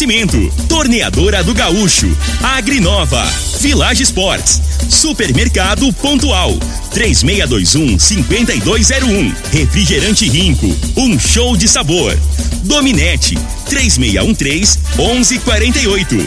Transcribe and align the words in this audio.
Oferecimento: 0.00 0.50
Torneadora 0.66 1.44
do 1.44 1.52
Gaúcho, 1.52 2.10
Agrinova, 2.42 3.22
Village 3.60 4.02
Sports, 4.02 4.58
Supermercado 4.88 5.92
Pontual, 5.92 6.58
3621-5201, 6.94 9.34
Refrigerante 9.52 10.26
Rinco, 10.26 10.74
um 10.96 11.18
show 11.18 11.54
de 11.54 11.68
sabor. 11.68 12.18
Dominete, 12.64 13.36
3613-1148. 13.68 16.26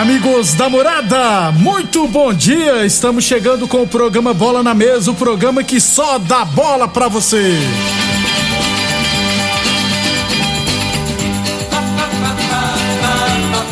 Amigos 0.00 0.54
da 0.54 0.66
morada, 0.66 1.52
muito 1.52 2.08
bom 2.08 2.32
dia! 2.32 2.86
Estamos 2.86 3.22
chegando 3.22 3.68
com 3.68 3.82
o 3.82 3.86
programa 3.86 4.32
Bola 4.32 4.62
na 4.62 4.72
Mesa 4.72 5.10
o 5.10 5.14
programa 5.14 5.62
que 5.62 5.78
só 5.78 6.16
dá 6.16 6.42
bola 6.42 6.88
pra 6.88 7.06
você. 7.06 7.52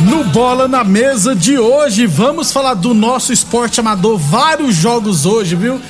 No 0.03 0.25
Bola 0.25 0.69
na 0.69 0.85
Mesa 0.85 1.35
de 1.35 1.59
hoje, 1.59 2.07
vamos 2.07 2.53
falar 2.53 2.75
do 2.75 2.93
nosso 2.93 3.33
esporte 3.33 3.81
amador, 3.81 4.19
vários 4.19 4.75
jogos 4.75 5.25
hoje, 5.25 5.57
viu? 5.57 5.81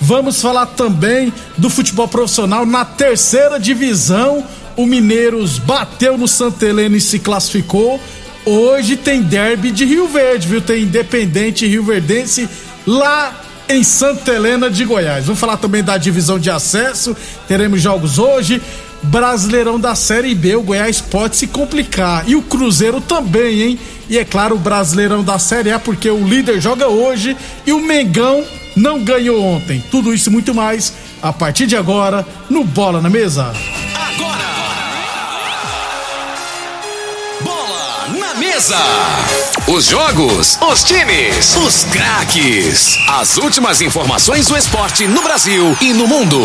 Vamos 0.00 0.40
falar 0.40 0.66
também 0.66 1.32
do 1.56 1.68
futebol 1.68 2.06
profissional 2.06 2.64
na 2.64 2.84
terceira 2.84 3.58
divisão. 3.58 4.44
O 4.76 4.86
Mineiros 4.86 5.58
bateu 5.58 6.16
no 6.16 6.28
Santa 6.28 6.66
Helena 6.66 6.96
e 6.96 7.00
se 7.00 7.18
classificou. 7.18 8.00
Hoje 8.44 8.96
tem 8.96 9.22
derby 9.22 9.70
de 9.70 9.84
Rio 9.84 10.08
Verde, 10.08 10.48
viu? 10.48 10.60
Tem 10.60 10.82
Independente 10.82 11.66
Rio 11.66 11.84
Verdense 11.84 12.48
lá 12.86 13.42
em 13.68 13.82
Santa 13.82 14.32
Helena 14.32 14.70
de 14.70 14.84
Goiás. 14.84 15.26
Vamos 15.26 15.40
falar 15.40 15.58
também 15.58 15.82
da 15.82 15.98
divisão 15.98 16.38
de 16.38 16.50
acesso. 16.50 17.16
Teremos 17.46 17.82
jogos 17.82 18.18
hoje. 18.18 18.62
Brasileirão 19.02 19.78
da 19.78 19.94
Série 19.94 20.34
B, 20.34 20.56
o 20.56 20.62
Goiás 20.62 21.00
pode 21.00 21.36
se 21.36 21.46
complicar. 21.46 22.28
E 22.28 22.34
o 22.34 22.42
Cruzeiro 22.42 23.00
também, 23.00 23.62
hein? 23.62 23.78
E 24.08 24.18
é 24.18 24.24
claro, 24.24 24.56
o 24.56 24.58
Brasileirão 24.58 25.22
da 25.22 25.38
Série 25.38 25.70
A, 25.70 25.78
porque 25.78 26.10
o 26.10 26.26
líder 26.26 26.60
joga 26.60 26.88
hoje 26.88 27.36
e 27.64 27.72
o 27.72 27.80
Mengão 27.80 28.44
não 28.74 29.04
ganhou 29.04 29.42
ontem. 29.42 29.82
Tudo 29.90 30.12
isso 30.12 30.30
e 30.30 30.32
muito 30.32 30.54
mais 30.54 30.92
a 31.22 31.32
partir 31.32 31.66
de 31.66 31.76
agora 31.76 32.26
no 32.48 32.64
Bola 32.64 33.00
na 33.00 33.10
Mesa. 33.10 33.52
Agora! 33.94 34.27
Mesa! 38.48 38.76
Os 39.66 39.84
jogos, 39.84 40.58
os 40.62 40.82
times, 40.82 41.54
os 41.56 41.84
craques. 41.84 42.96
As 43.06 43.36
últimas 43.36 43.82
informações 43.82 44.46
do 44.46 44.56
esporte 44.56 45.06
no 45.06 45.22
Brasil 45.22 45.76
e 45.82 45.92
no 45.92 46.06
mundo. 46.06 46.40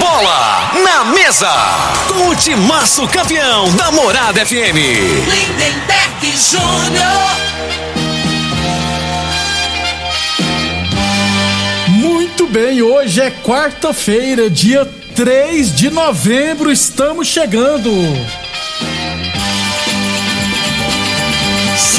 Bola 0.00 0.72
na 0.82 1.04
mesa! 1.04 1.50
Com 2.08 2.30
o 2.30 2.36
timaço 2.36 3.06
campeão 3.08 3.70
da 3.76 3.92
Morada 3.92 4.44
FM. 4.44 4.76
Lindenberg 5.28 6.36
Júnior. 6.36 7.60
Muito 11.88 12.46
bem, 12.48 12.82
hoje 12.82 13.20
é 13.20 13.30
quarta-feira, 13.30 14.50
dia 14.50 14.84
3 15.14 15.76
de 15.76 15.90
novembro, 15.90 16.72
estamos 16.72 17.28
chegando. 17.28 17.90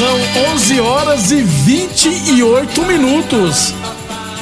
São 0.02 0.18
11 0.54 0.80
horas 0.80 1.30
e 1.30 1.42
28 1.42 2.82
minutos. 2.86 3.72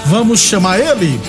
Vamos 0.06 0.40
chamar 0.40 0.78
ele? 0.80 1.20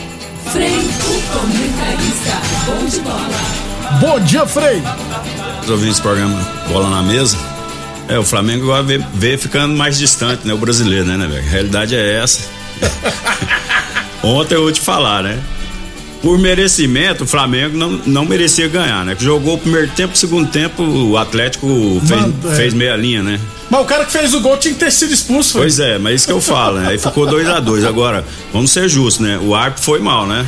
Frei, 0.53 0.78
o 0.78 1.22
comentarista. 1.38 2.40
Bom 2.66 2.86
de 2.86 3.00
bola. 3.02 4.00
Bom 4.00 4.20
dia, 4.22 4.47
Frei. 4.47 4.81
ouvindo 5.68 5.91
esse 5.91 6.02
programa 6.02 6.40
Bola 6.70 6.90
na 6.90 7.03
Mesa. 7.03 7.38
É, 8.08 8.18
o 8.18 8.24
Flamengo 8.24 8.72
vê, 8.84 9.00
vê 9.14 9.38
ficando 9.38 9.75
mais 9.75 10.00
distante, 10.00 10.47
né? 10.47 10.53
O 10.53 10.58
brasileiro, 10.58 11.03
né, 11.03 11.18
né, 11.18 11.28
velho? 11.28 11.46
A 11.46 11.50
realidade 11.50 11.94
é 11.94 12.24
essa. 12.24 12.47
Ontem 14.24 14.56
eu 14.56 14.62
vou 14.62 14.72
te 14.72 14.80
falar, 14.80 15.24
né? 15.24 15.44
Por 16.22 16.38
merecimento, 16.38 17.24
o 17.24 17.28
Flamengo 17.28 17.76
não, 17.76 17.90
não 18.06 18.26
merecia 18.26 18.68
ganhar, 18.68 19.04
né? 19.04 19.16
Jogou 19.20 19.56
o 19.56 19.58
primeiro 19.58 19.88
tempo, 19.90 20.16
segundo 20.16 20.48
tempo, 20.52 20.84
o 20.84 21.18
Atlético 21.18 22.00
fez, 22.06 22.22
Mano, 22.22 22.36
é. 22.52 22.56
fez 22.56 22.74
meia 22.76 22.96
linha, 22.96 23.24
né? 23.24 23.40
Mas 23.70 23.82
o 23.82 23.86
cara 23.86 24.06
que 24.06 24.12
fez 24.12 24.34
o 24.34 24.40
gol 24.42 24.56
tinha 24.58 24.74
que 24.74 24.80
ter 24.80 24.92
sido 24.92 25.12
expulso, 25.14 25.54
Frei. 25.54 25.64
Pois 25.64 25.80
é, 25.80 25.98
mas 25.98 26.16
isso 26.16 26.28
que 26.28 26.34
eu 26.34 26.42
falo, 26.42 26.78
né? 26.80 26.90
Aí 26.90 26.98
ficou 27.00 27.26
2 27.26 27.48
a 27.50 27.59
2 27.59 27.84
Agora, 27.86 28.24
vamos 28.54 28.70
ser 28.70 28.88
justos, 28.88 29.26
né? 29.26 29.40
O 29.42 29.56
árbitro 29.56 29.84
foi 29.84 30.00
mal, 30.00 30.28
né? 30.28 30.46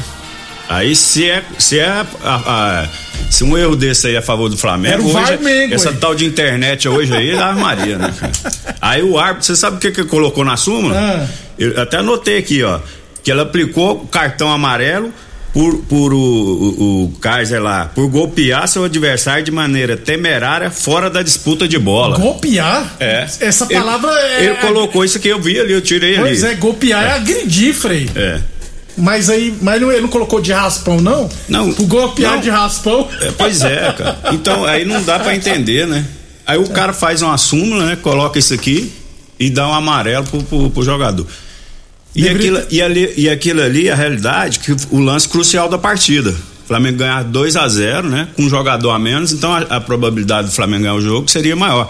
Aí 0.70 0.96
se 0.96 1.28
é, 1.30 1.44
se 1.58 1.80
é 1.80 1.88
a- 1.88 2.06
a- 2.24 2.88
se 3.30 3.44
um 3.44 3.58
erro 3.58 3.76
desse 3.76 4.08
aí 4.08 4.16
é 4.16 4.20
a 4.20 4.22
favor 4.22 4.50
do 4.50 4.58
Flamengo, 4.58 5.04
o 5.04 5.16
hoje, 5.16 5.38
Flamengo, 5.38 5.74
essa 5.74 5.90
ué. 5.90 5.96
tal 6.00 6.14
de 6.14 6.26
internet 6.26 6.88
hoje 6.88 7.14
aí, 7.16 7.36
Ave 7.38 7.60
Maria, 7.60 7.98
né, 7.98 8.14
cara? 8.18 8.32
Aí 8.80 9.02
o 9.02 9.18
árbitro, 9.18 9.48
você 9.48 9.56
sabe 9.56 9.78
o 9.78 9.80
que 9.80 9.92
que 9.92 10.02
ele 10.02 10.10
colocou 10.10 10.46
na 10.46 10.56
súmula? 10.56 10.96
Ah. 10.96 11.28
Eu 11.58 11.82
até 11.82 11.98
anotei 11.98 12.38
aqui, 12.38 12.62
ó, 12.64 12.80
que 13.24 13.32
ela 13.32 13.42
aplicou 13.44 14.04
o 14.04 14.08
cartão 14.08 14.52
amarelo 14.52 15.12
por, 15.54 15.78
por 15.84 16.14
o, 16.14 16.18
o, 16.18 17.04
o 17.06 17.12
Kaiser 17.22 17.62
lá, 17.62 17.86
por 17.94 18.08
golpear 18.10 18.68
seu 18.68 18.84
adversário 18.84 19.44
de 19.44 19.52
maneira 19.52 19.96
temerária 19.96 20.72
fora 20.72 21.10
da 21.10 21.22
disputa 21.22 21.68
de 21.68 21.78
bola. 21.78 22.18
Golpear? 22.18 22.96
É. 23.00 23.28
Essa 23.40 23.66
Ele- 23.66 23.76
palavra 23.76 24.12
é. 24.20 24.46
Ele 24.46 24.56
colocou 24.56 25.06
isso 25.06 25.18
aqui, 25.18 25.30
eu 25.30 25.40
vi 25.40 25.60
ali, 25.60 25.72
eu 25.72 25.82
tirei 25.82 26.18
Pois 26.18 26.44
ali. 26.44 26.54
é, 26.54 26.56
golpear 26.58 27.04
é, 27.04 27.12
agredir, 27.14 27.74
Frei. 27.74 28.10
É. 28.16 28.42
Mas 28.98 29.30
aí, 29.30 29.54
mas 29.62 29.82
ele 29.82 30.02
não 30.02 30.08
colocou 30.08 30.40
de 30.42 30.52
raspão, 30.52 31.00
não? 31.02 31.28
Não. 31.50 31.70
O 31.70 31.86
golpear 31.88 32.34
Não. 32.34 32.42
de 32.42 32.50
raspão. 32.50 33.08
É, 33.22 33.32
pois 33.32 33.62
é, 33.64 33.92
cara. 33.94 34.20
Então 34.34 34.66
aí 34.66 34.86
não 34.86 35.02
dá 35.04 35.18
pra 35.20 35.36
entender, 35.36 35.88
né? 35.88 36.06
Aí 36.46 36.58
o 36.58 36.68
cara 36.70 36.94
faz 36.94 37.22
uma 37.22 37.38
súmula, 37.38 37.86
né? 37.86 37.96
Coloca 37.96 38.38
isso 38.38 38.54
aqui 38.54 38.92
e 39.40 39.50
dá 39.50 39.68
um 39.68 39.74
amarelo 39.74 40.26
pro, 40.28 40.44
pro, 40.44 40.70
pro 40.70 40.84
jogador. 40.84 41.26
E 42.16 42.30
aquilo, 42.30 42.62
e, 42.70 42.82
ali, 42.82 43.14
e 43.18 43.30
aquilo 43.30 43.62
ali, 43.62 43.90
a 43.90 43.96
realidade, 43.96 44.60
que 44.60 44.76
o 44.92 45.00
lance 45.00 45.28
crucial 45.28 45.68
da 45.68 45.78
partida. 45.78 46.30
O 46.32 46.68
Flamengo 46.68 47.00
ganhar 47.00 47.24
2 47.24 47.56
a 47.56 47.68
0 47.68 48.10
né? 48.10 48.28
Com 48.36 48.44
um 48.44 48.50
jogador 48.50 48.92
a 48.92 49.00
menos, 49.00 49.32
então 49.32 49.52
a, 49.52 49.60
a 49.60 49.82
probabilidade 49.82 50.48
do 50.48 50.54
Flamengo 50.54 50.84
ganhar 50.84 50.96
o 50.96 51.02
jogo 51.02 51.30
seria 51.30 51.56
maior. 51.56 51.90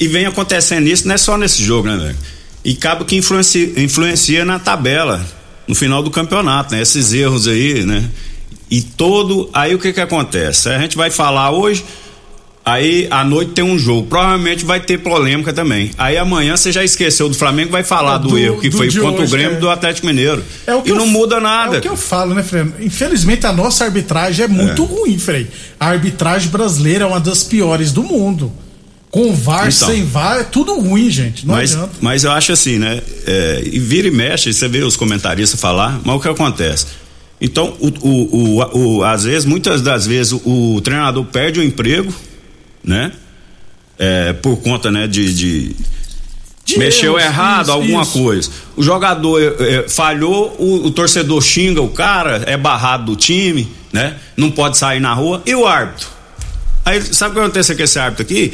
E 0.00 0.08
vem 0.08 0.26
acontecendo 0.26 0.86
isso, 0.86 1.06
não 1.06 1.14
é 1.14 1.18
só 1.18 1.36
nesse 1.36 1.62
jogo, 1.62 1.88
né, 1.88 1.96
velho? 1.96 2.16
E 2.64 2.72
acaba 2.72 3.04
que 3.04 3.16
influencia, 3.16 3.72
influencia 3.76 4.44
na 4.44 4.58
tabela, 4.58 5.24
no 5.68 5.74
final 5.74 6.02
do 6.02 6.10
campeonato, 6.10 6.74
né? 6.74 6.80
Esses 6.80 7.12
erros 7.12 7.46
aí, 7.46 7.84
né? 7.84 8.08
E 8.70 8.80
todo. 8.80 9.50
Aí 9.52 9.74
o 9.74 9.78
que 9.78 9.92
que 9.92 10.00
acontece? 10.00 10.68
A 10.68 10.78
gente 10.78 10.96
vai 10.96 11.10
falar 11.10 11.50
hoje. 11.50 11.84
Aí 12.64 13.06
à 13.10 13.22
noite 13.22 13.52
tem 13.52 13.62
um 13.62 13.78
jogo, 13.78 14.06
provavelmente 14.08 14.64
vai 14.64 14.80
ter 14.80 14.96
polêmica 14.98 15.52
também. 15.52 15.90
Aí 15.98 16.16
amanhã 16.16 16.56
você 16.56 16.72
já 16.72 16.82
esqueceu 16.82 17.28
do 17.28 17.34
Flamengo, 17.34 17.70
vai 17.70 17.82
falar 17.84 18.14
É, 18.14 18.18
do, 18.20 18.28
do- 18.28 18.38
erro 18.38 18.58
que 18.58 18.70
do 18.70 18.76
foi 18.78 18.86
contra 18.90 19.22
hoje, 19.22 19.34
o 19.34 19.36
Grêmio 19.36 19.56
é. 19.58 19.60
do 19.60 19.68
Atlético 19.68 20.06
Mineiro. 20.06 20.42
É 20.66 20.74
o 20.74 20.80
que 20.80 20.88
e 20.88 20.92
eu 20.92 20.96
não 20.96 21.06
muda 21.06 21.38
nada. 21.40 21.76
É 21.76 21.78
o 21.78 21.82
que 21.82 21.88
eu 21.88 21.96
falo, 21.96 22.34
né, 22.34 22.42
Frei? 22.42 22.64
Infelizmente 22.80 23.46
a 23.46 23.52
nossa 23.52 23.84
arbitragem 23.84 24.44
é 24.46 24.48
muito 24.48 24.82
ruim, 24.84 25.18
Frei. 25.18 25.46
A 25.78 25.88
arbitragem 25.88 26.48
brasileira 26.48 27.04
é 27.04 27.06
uma 27.06 27.20
das 27.20 27.42
piores 27.42 27.92
do 27.92 28.02
mundo. 28.02 28.50
Com 29.10 29.32
VAR, 29.34 29.68
Então. 29.68 29.88
sem 29.90 30.02
VAR, 30.02 30.40
é 30.40 30.44
tudo 30.44 30.74
ruim, 30.80 31.08
gente. 31.10 31.46
Não 31.46 31.54
mas, 31.54 31.72
adianta. 31.74 31.92
mas 32.00 32.24
eu 32.24 32.32
acho 32.32 32.50
assim, 32.50 32.78
né? 32.78 33.00
É, 33.26 33.62
e 33.64 33.78
vira 33.78 34.08
e 34.08 34.10
mexe, 34.10 34.52
você 34.52 34.66
vê 34.68 34.78
os 34.82 34.96
comentaristas 34.96 35.60
falar, 35.60 36.00
mas 36.02 36.16
o 36.16 36.18
que 36.18 36.28
acontece? 36.28 36.86
Então, 37.40 37.76
o, 37.78 37.88
o, 38.00 38.58
o, 38.64 38.78
o- 38.98 39.04
às 39.04 39.22
vezes, 39.24 39.44
muitas 39.44 39.82
das 39.82 40.06
vezes, 40.06 40.32
o, 40.32 40.76
o 40.76 40.80
treinador 40.80 41.24
perde 41.26 41.60
o 41.60 41.62
emprego, 41.62 42.12
né? 42.84 43.12
É, 43.98 44.32
por 44.32 44.56
conta, 44.56 44.90
né, 44.90 45.06
de, 45.06 45.32
de, 45.32 45.76
De 46.64 46.78
Mexeu 46.78 47.18
errado, 47.18 47.64
isso, 47.64 47.72
alguma 47.72 48.02
isso. 48.02 48.12
coisa. 48.12 48.50
O 48.76 48.82
jogador 48.82 49.40
é, 49.60 49.88
falhou, 49.88 50.54
o, 50.58 50.86
o, 50.86 50.90
torcedor 50.90 51.40
xinga 51.42 51.80
o 51.80 51.88
cara, 51.88 52.42
é 52.46 52.56
barrado 52.56 53.04
do 53.04 53.16
time, 53.16 53.68
né? 53.92 54.16
Não 54.36 54.50
pode 54.50 54.76
sair 54.76 55.00
na 55.00 55.14
rua. 55.14 55.42
E 55.46 55.54
o 55.54 55.66
árbitro? 55.66 56.08
Aí, 56.84 57.00
sabe 57.00 57.32
o 57.32 57.34
que 57.34 57.40
acontece 57.40 57.74
com 57.74 57.82
esse 57.82 57.98
árbitro 57.98 58.24
aqui? 58.24 58.52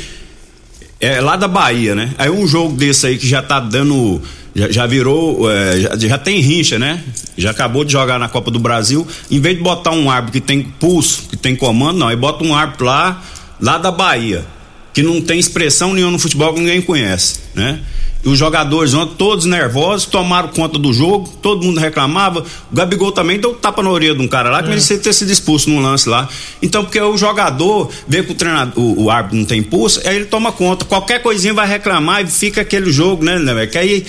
É 1.01 1.21
lá 1.21 1.35
da 1.35 1.49
Bahia, 1.49 1.95
né? 1.95 2.15
Aí 2.19 2.29
um 2.29 2.47
jogo 2.47 2.77
desse 2.77 3.07
aí 3.07 3.17
que 3.17 3.27
já 3.27 3.43
tá 3.43 3.59
dando. 3.59 4.21
Já, 4.55 4.71
já 4.71 4.87
virou. 4.87 5.51
É, 5.51 5.81
já, 5.81 5.97
já, 5.97 6.19
tem 6.19 6.41
rincha, 6.41 6.79
né? 6.79 7.03
Já 7.39 7.51
acabou 7.51 7.85
de 7.85 7.93
jogar 7.93 8.19
na 8.19 8.29
Copa 8.29 8.51
do 8.51 8.59
Brasil. 8.59 9.07
Em 9.31 9.41
vez 9.41 9.57
de 9.57 9.63
botar 9.63 9.93
um 9.93 10.11
árbitro 10.11 10.41
que 10.41 10.47
tem 10.47 10.63
pulso, 10.63 11.23
que 11.31 11.37
tem 11.39 11.57
comando, 11.57 11.99
não. 11.99 12.09
Aí 12.09 12.17
bota 12.17 12.45
um 12.45 12.55
árbitro 12.55 12.85
lá, 12.85 13.23
lá 13.61 13.79
da 13.79 13.91
Bahia, 13.91 14.45
que 14.93 15.03
não 15.03 15.21
tem 15.21 15.39
expressão 15.39 15.93
nenhuma 15.93 16.13
no 16.13 16.19
futebol 16.19 16.53
que 16.55 16.61
ninguém 16.61 16.83
conhece, 16.83 17.41
né? 17.61 17.81
os 18.25 18.39
jogadores 18.39 18.93
ontem 18.93 19.15
todos 19.17 19.47
nervosos, 19.47 20.07
tomaram 20.07 20.49
conta 20.49 20.79
do 20.79 20.93
jogo, 20.93 21.29
todo 21.41 21.65
mundo 21.65 21.81
reclamava. 21.81 22.45
O 22.71 22.75
Gabigol 22.75 23.13
também 23.13 23.41
deu 23.41 23.55
tapa 23.55 23.83
na 23.83 23.91
orelha 23.91 24.15
de 24.15 24.21
um 24.21 24.29
cara 24.29 24.51
lá 24.51 24.59
que 24.59 24.67
é. 24.67 24.69
merecia 24.69 24.99
ter 24.99 25.13
sido 25.13 25.31
expulso 25.31 25.71
num 25.71 25.81
lance 25.81 26.09
lá. 26.09 26.29
Então, 26.61 26.85
porque 26.85 27.01
o 27.01 27.17
jogador 27.17 27.91
vê 28.07 28.23
que 28.23 28.33
o 28.33 28.35
treinador, 28.35 28.83
o, 28.83 29.05
o, 29.05 29.11
árbitro 29.11 29.39
não 29.39 29.45
tem 29.45 29.61
impulso, 29.61 30.01
aí 30.05 30.17
ele 30.17 30.27
toma 30.27 30.53
conta. 30.53 30.85
Qualquer 30.85 31.23
coisinha 31.23 31.55
vai 31.55 31.67
reclamar 31.67 32.23
e 32.23 32.27
fica 32.27 32.61
aquele 32.61 32.93
jogo, 32.93 33.25
né, 33.25 33.39
né 33.39 33.67
Que 33.67 33.79
aí 33.79 34.07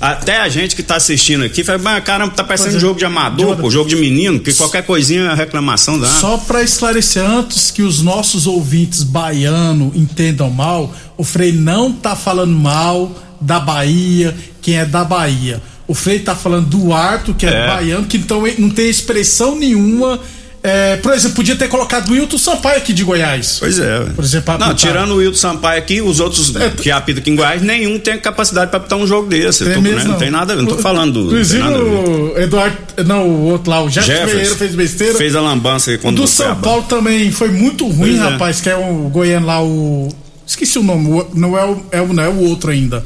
até 0.00 0.38
a 0.38 0.48
gente 0.48 0.76
que 0.76 0.82
tá 0.82 0.96
assistindo 0.96 1.44
aqui 1.44 1.64
fala, 1.64 1.78
mas 1.78 2.04
caramba, 2.04 2.32
tá 2.34 2.44
parecendo 2.44 2.76
um 2.76 2.80
jogo 2.80 2.98
de 2.98 3.04
amador, 3.04 3.56
pô, 3.56 3.70
jogo 3.70 3.88
de 3.88 3.96
menino, 3.96 4.38
que 4.38 4.52
qualquer 4.54 4.84
coisinha 4.84 5.22
é 5.22 5.34
reclamação 5.34 5.98
dá. 5.98 6.06
Só 6.06 6.38
para 6.38 6.62
esclarecer 6.62 7.24
antes 7.24 7.70
que 7.70 7.82
os 7.82 8.00
nossos 8.02 8.46
ouvintes 8.46 9.02
baiano 9.02 9.90
entendam 9.94 10.50
mal, 10.50 10.94
o 11.18 11.24
Frei 11.24 11.52
não 11.52 11.92
tá 11.92 12.14
falando 12.14 12.52
mal 12.52 13.12
da 13.40 13.58
Bahia, 13.60 14.34
quem 14.62 14.78
é 14.78 14.86
da 14.86 15.04
Bahia. 15.04 15.60
O 15.86 15.94
Frei 15.94 16.20
tá 16.20 16.34
falando 16.34 16.66
do 16.68 16.92
Arthur, 16.92 17.34
que 17.34 17.44
é, 17.44 17.50
é. 17.50 17.66
baiano, 17.66 18.06
que 18.06 18.16
então 18.16 18.42
não 18.58 18.70
tem 18.70 18.88
expressão 18.88 19.56
nenhuma. 19.58 20.20
É, 20.62 20.96
por 20.96 21.12
exemplo, 21.14 21.36
podia 21.36 21.56
ter 21.56 21.68
colocado 21.68 22.10
o 22.10 22.12
Wilton 22.12 22.36
Sampaio 22.36 22.78
aqui 22.78 22.92
de 22.92 23.02
Goiás. 23.02 23.56
Pois 23.58 23.78
é. 23.78 24.00
Por 24.14 24.24
exemplo, 24.24 24.58
Não, 24.58 24.74
tirando 24.74 25.12
o 25.12 25.16
Wilton 25.16 25.38
Sampaio 25.38 25.78
aqui, 25.78 26.00
os 26.00 26.20
outros 26.20 26.54
é, 26.56 26.68
que 26.70 26.90
apitam 26.90 27.20
aqui 27.20 27.30
em 27.30 27.36
Goiás, 27.36 27.62
nenhum 27.62 27.98
tem 27.98 28.18
capacidade 28.18 28.70
para 28.70 28.78
apitar 28.78 28.98
um 28.98 29.06
jogo 29.06 29.28
desse. 29.28 29.64
Tô, 29.64 29.80
né? 29.80 29.90
não. 29.92 30.04
não. 30.04 30.18
tem 30.18 30.30
nada, 30.30 30.54
não 30.56 30.66
tô 30.66 30.78
falando. 30.78 31.26
Inclusive 31.26 31.62
o 31.62 32.38
Eduardo, 32.38 32.76
não, 33.06 33.26
o 33.26 33.44
outro 33.44 33.70
lá, 33.70 33.82
o 33.82 33.88
Jefferson, 33.88 34.26
Jefferson 34.26 34.56
fez 34.56 34.74
besteira. 34.74 35.14
Fez 35.14 35.34
a 35.34 35.40
lambança 35.40 35.90
aí 35.90 35.98
quando 35.98 36.16
Do 36.16 36.26
São 36.26 36.54
Paulo 36.56 36.82
também 36.82 37.30
foi 37.32 37.48
muito 37.48 37.86
ruim, 37.86 38.16
pois 38.16 38.20
é. 38.20 38.30
rapaz, 38.30 38.60
que 38.60 38.68
é 38.68 38.76
o 38.76 39.08
goiano 39.08 39.46
lá, 39.46 39.62
o. 39.62 40.08
Esqueci 40.48 40.78
o 40.78 40.82
nome, 40.82 41.26
não 41.34 41.58
é 41.58 41.64
o, 41.64 41.82
é 41.92 42.00
o, 42.00 42.12
não 42.12 42.22
é 42.22 42.28
o 42.28 42.38
outro 42.48 42.70
ainda. 42.70 43.04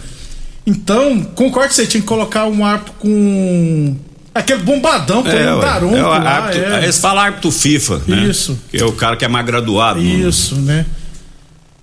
Então, 0.64 1.24
concordo 1.34 1.70
que 1.70 1.74
você 1.74 1.86
tinha 1.88 2.00
que 2.00 2.06
colocar 2.06 2.46
um 2.46 2.64
árbitro 2.64 2.94
com. 3.00 3.96
Aquele 4.32 4.62
bombadão, 4.62 5.22
põe 5.24 5.32
é, 5.32 5.52
um 5.52 5.60
daronco 5.60 5.96
é, 5.96 6.02
lá. 6.02 6.16
Árbitro, 6.16 6.62
é. 6.62 6.84
Eles 6.84 6.98
falam 6.98 7.22
árbitro 7.22 7.50
FIFA, 7.50 8.02
né? 8.06 8.28
Isso. 8.28 8.58
Que 8.70 8.78
é 8.78 8.84
o 8.84 8.92
cara 8.92 9.16
que 9.16 9.24
é 9.24 9.28
mais 9.28 9.44
graduado. 9.44 10.00
Isso, 10.00 10.54
né? 10.54 10.86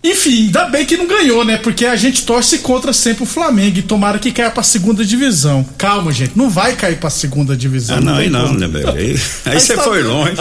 Enfim, 0.01 0.45
ainda 0.45 0.65
bem 0.65 0.85
que 0.85 0.95
não 0.95 1.05
ganhou, 1.05 1.43
né? 1.43 1.57
Porque 1.57 1.85
a 1.85 1.97
gente 1.97 2.25
torce 2.25 2.59
contra 2.59 2.93
sempre 2.93 3.23
o 3.23 3.25
Flamengo 3.25 3.79
e 3.79 3.81
tomara 3.81 4.17
que 4.17 4.31
caia 4.31 4.49
pra 4.49 4.63
segunda 4.63 5.03
divisão. 5.03 5.65
Calma, 5.77 6.13
gente, 6.13 6.37
não 6.37 6.49
vai 6.49 6.73
cair 6.73 6.95
pra 6.97 7.09
segunda 7.09 7.53
divisão. 7.55 7.97
Ah, 7.97 8.01
não, 8.01 8.15
aí 8.15 8.29
não, 8.29 8.53
né, 8.53 8.65
velho? 8.65 8.89
Aí, 8.91 9.19
aí 9.45 9.59
você 9.59 9.75
tá... 9.75 9.83
foi 9.83 10.01
longe. 10.01 10.37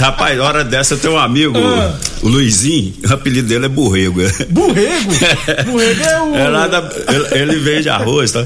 Rapaz, 0.00 0.40
hora 0.40 0.64
dessa 0.64 0.96
tem 0.96 1.08
um 1.08 1.16
amigo, 1.16 1.56
ah. 1.56 1.96
o 2.20 2.28
Luizinho, 2.28 2.92
o 3.08 3.12
apelido 3.12 3.46
dele 3.46 3.66
é 3.66 3.68
Burrego. 3.68 4.20
Burrego? 4.50 5.12
Burrego 5.70 6.02
é 6.02 6.20
o. 6.20 6.34
É 6.34 6.48
lá 6.48 6.66
da, 6.66 6.90
ele, 7.30 7.42
ele 7.42 7.60
vende 7.60 7.88
arroz, 7.88 8.32
tá? 8.32 8.44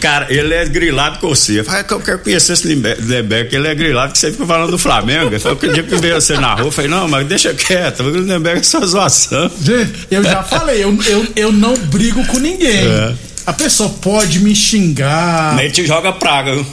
Cara, 0.00 0.26
ele 0.30 0.54
é 0.54 0.64
grilado 0.64 1.18
com 1.18 1.28
você. 1.28 1.60
Eu 1.60 1.64
falei, 1.64 1.84
eu 1.88 2.00
quero 2.00 2.18
conhecer 2.20 2.54
esse 2.54 2.66
Lembeck, 2.66 3.54
ele 3.54 3.68
é 3.68 3.74
grilado 3.74 4.14
que 4.14 4.18
você 4.18 4.32
fica 4.32 4.46
falando 4.46 4.70
do 4.70 4.78
Flamengo. 4.78 5.34
Eu 5.34 5.40
falei, 5.40 5.58
que 5.58 5.68
dia 5.68 5.82
que 5.82 5.96
veio 5.96 6.14
você 6.14 6.38
na 6.38 6.54
rua, 6.54 6.68
eu 6.68 6.72
falei, 6.72 6.90
não, 6.90 7.06
mas 7.06 7.26
deixa 7.26 7.52
quieto 7.52 7.73
quieto. 7.74 8.02
O 8.04 8.10
Lindenberg 8.10 8.60
é 8.60 8.62
só 8.62 8.84
zoação. 8.86 9.50
Gente, 9.60 10.06
eu 10.10 10.22
já 10.22 10.42
falei, 10.42 10.84
eu, 10.84 10.96
eu, 11.06 11.26
eu 11.34 11.52
não 11.52 11.74
brigo 11.74 12.24
com 12.26 12.38
ninguém. 12.38 12.86
É. 12.86 13.14
A 13.46 13.52
pessoa 13.52 13.90
pode 14.00 14.40
me 14.40 14.54
xingar. 14.54 15.58
Ele 15.58 15.70
te 15.70 15.84
joga 15.86 16.12
praga. 16.12 16.64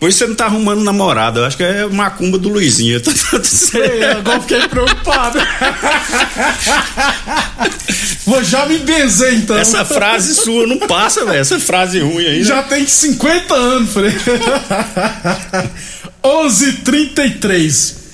Por 0.00 0.08
isso 0.10 0.18
você 0.18 0.26
não 0.26 0.34
tá 0.34 0.46
arrumando 0.46 0.82
namorada. 0.82 1.40
Eu 1.40 1.44
acho 1.46 1.56
que 1.56 1.62
é 1.62 1.86
macumba 1.86 2.36
do 2.36 2.48
Luizinho. 2.48 3.00
Tá 3.00 3.12
tudo 3.30 3.46
certo. 3.46 4.18
agora 4.18 4.40
fiquei 4.40 4.68
preocupado. 4.68 5.38
Vou 8.26 8.42
já 8.42 8.66
me 8.66 8.78
benzer 8.78 9.34
então. 9.34 9.56
Essa 9.56 9.84
frase 9.84 10.34
sua 10.34 10.66
não 10.66 10.78
passa, 10.80 11.24
velho. 11.24 11.38
Essa 11.38 11.60
frase 11.60 12.00
ruim 12.00 12.26
aí. 12.26 12.38
Né? 12.40 12.44
Já 12.44 12.62
tem 12.62 12.86
50 12.86 13.54
anos, 13.54 13.92
Frei. 13.92 14.12
11:33 16.22 18.05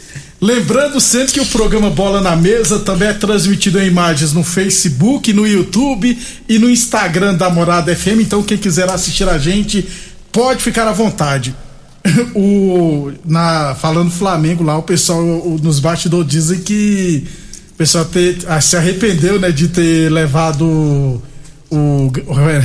Lembrando 0.43 1.00
sempre 1.00 1.35
que 1.35 1.41
o 1.41 1.47
programa 1.47 1.89
Bola 1.89 2.21
na 2.21 2.35
Mesa 2.35 2.81
também 2.81 3.06
é 3.06 3.12
transmitido 3.12 3.81
em 3.81 3.87
imagens 3.87 4.33
no 4.33 4.43
Facebook, 4.43 5.33
no 5.33 5.47
YouTube 5.47 6.19
e 6.49 6.59
no 6.59 6.69
Instagram 6.69 7.35
da 7.35 7.49
Morada 7.49 7.94
FM. 7.94 8.23
Então, 8.23 8.43
quem 8.43 8.59
quiser 8.59 8.91
assistir 8.91 9.29
a 9.29 9.39
gente, 9.39 9.89
pode 10.33 10.61
ficar 10.61 10.89
à 10.89 10.93
vontade. 10.93 11.55
O, 12.35 13.12
na, 13.25 13.77
falando 13.77 14.11
Flamengo 14.11 14.65
lá, 14.65 14.77
o 14.77 14.83
pessoal 14.83 15.21
o, 15.21 15.61
nos 15.62 15.79
bastidores 15.79 16.29
dizem 16.29 16.59
que 16.59 17.25
o 17.71 17.75
pessoal 17.77 18.05
ter, 18.05 18.39
ah, 18.49 18.61
se 18.61 18.77
arrependeu 18.77 19.39
né, 19.39 19.53
de 19.53 19.69
ter 19.69 20.11
levado 20.11 21.23
o, 21.71 22.11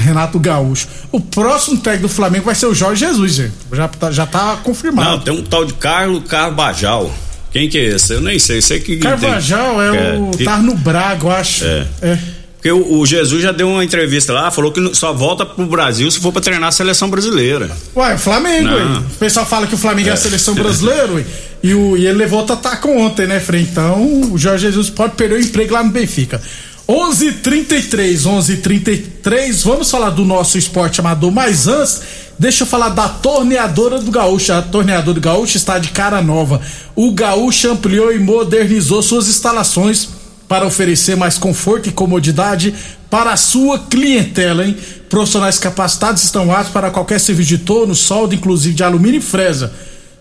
Renato 0.04 0.40
Gaúcho. 0.40 0.88
O 1.12 1.20
próximo 1.20 1.78
técnico 1.78 2.08
do 2.08 2.14
Flamengo 2.14 2.46
vai 2.46 2.56
ser 2.56 2.66
o 2.66 2.74
Jorge 2.74 3.06
Jesus, 3.06 3.34
gente. 3.34 3.54
Já, 3.72 3.88
tá, 3.88 4.12
já 4.12 4.26
tá 4.26 4.58
confirmado. 4.64 5.12
Não, 5.12 5.20
tem 5.20 5.34
um 5.34 5.44
tal 5.44 5.64
de 5.64 5.74
Carlos 5.74 6.24
Carbajal. 6.28 7.14
Quem 7.58 7.68
que 7.68 7.80
é 7.80 7.86
esse? 7.86 8.14
Eu 8.14 8.22
nem 8.22 8.38
sei. 8.38 8.62
sei 8.62 8.80
que 8.80 8.98
Carvajal 8.98 9.78
tem, 9.78 10.00
é, 10.00 10.14
o. 10.14 10.32
É, 10.40 10.44
tá 10.44 10.58
no 10.58 10.76
Braga, 10.76 11.26
eu 11.26 11.32
acho. 11.32 11.66
É. 11.66 11.88
é. 12.04 12.20
Porque 12.56 12.72
o, 12.72 13.00
o, 13.00 13.06
Jesus 13.06 13.42
já 13.42 13.52
deu 13.52 13.68
uma 13.68 13.84
entrevista 13.84 14.32
lá, 14.32 14.52
falou 14.52 14.72
que 14.72 14.94
só 14.94 15.12
volta 15.12 15.44
pro 15.44 15.66
Brasil 15.66 16.10
se 16.12 16.20
for 16.20 16.32
pra 16.32 16.42
treinar 16.42 16.70
a 16.70 16.72
seleção 16.72 17.10
brasileira. 17.10 17.76
Ué, 17.96 18.14
o 18.14 18.18
Flamengo. 18.20 18.70
O 19.10 19.18
pessoal 19.18 19.46
fala 19.46 19.66
que 19.66 19.74
o 19.74 19.78
Flamengo 19.78 20.10
é, 20.10 20.12
é 20.12 20.14
a 20.14 20.18
seleção 20.18 20.54
brasileira, 20.56 21.14
ué. 21.14 21.26
E, 21.64 21.74
o, 21.74 21.98
e 21.98 22.06
ele 22.06 22.20
levou 22.20 22.42
o 22.42 22.46
Tataco 22.46 22.90
ontem, 22.90 23.26
né, 23.26 23.40
Frei? 23.40 23.62
Então, 23.62 24.32
o 24.32 24.38
Jorge 24.38 24.68
Jesus 24.68 24.92
pode 24.92 25.16
perder 25.16 25.36
o 25.36 25.42
emprego 25.42 25.74
lá 25.74 25.84
no 25.84 25.90
Benfica. 25.90 26.40
11:33, 26.88 28.22
11:33. 28.24 29.64
Vamos 29.64 29.90
falar 29.90 30.12
do 30.12 30.24
nosso 30.24 30.60
esporte 30.60 31.00
amador, 31.00 31.32
mas 31.32 31.68
antes 31.68 32.02
Deixa 32.40 32.64
eu 32.64 32.68
falar 32.68 32.90
da 32.90 33.10
torneadora 33.10 34.00
do 34.00 34.12
Gaúcho. 34.12 34.54
A 34.54 34.62
torneadora 34.62 35.16
do 35.16 35.22
Gaúcho 35.22 35.58
está 35.58 35.80
de 35.80 35.90
cara 35.90 36.22
nova. 36.22 36.62
O 36.96 37.12
Gaúcho 37.12 37.72
ampliou 37.72 38.14
e 38.14 38.20
modernizou 38.20 39.02
suas 39.02 39.28
instalações 39.28 40.10
para 40.48 40.64
oferecer 40.66 41.18
mais 41.18 41.40
conforto 41.40 41.90
e 41.90 41.92
comodidade 41.92 42.76
para 43.10 43.32
a 43.32 43.38
sua 43.38 43.80
clientela, 43.80 44.64
hein? 44.64 44.78
Profissionais 45.10 45.58
capacitados 45.58 46.24
estão 46.24 46.52
aptos 46.52 46.72
para 46.72 46.92
qualquer 46.92 47.20
serviço 47.20 47.50
de 47.50 47.58
torno, 47.58 47.96
solda, 47.96 48.36
inclusive 48.36 48.76
de 48.76 48.84
alumínio 48.84 49.18
e 49.18 49.22
fresa. 49.22 49.74